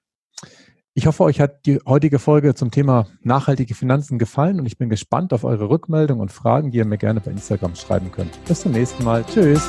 Ich 0.93 1.07
hoffe, 1.07 1.23
euch 1.23 1.41
hat 1.41 1.67
die 1.67 1.79
heutige 1.87 2.19
Folge 2.19 2.55
zum 2.55 2.73
Thema 2.73 3.07
nachhaltige 3.23 3.75
Finanzen 3.75 4.19
gefallen 4.19 4.59
und 4.59 4.67
ich 4.67 4.77
bin 4.77 4.91
gespannt 4.91 5.33
auf 5.33 5.45
eure 5.45 5.71
Rückmeldungen 5.71 6.21
und 6.21 6.33
Fragen, 6.33 6.73
die 6.73 6.79
ihr 6.79 6.85
mir 6.85 6.99
gerne 6.99 7.21
bei 7.21 7.31
Instagram 7.31 7.77
schreiben 7.77 8.11
könnt. 8.11 8.45
Bis 8.47 8.63
zum 8.63 8.73
nächsten 8.73 9.05
Mal. 9.05 9.25
Tschüss. 9.25 9.69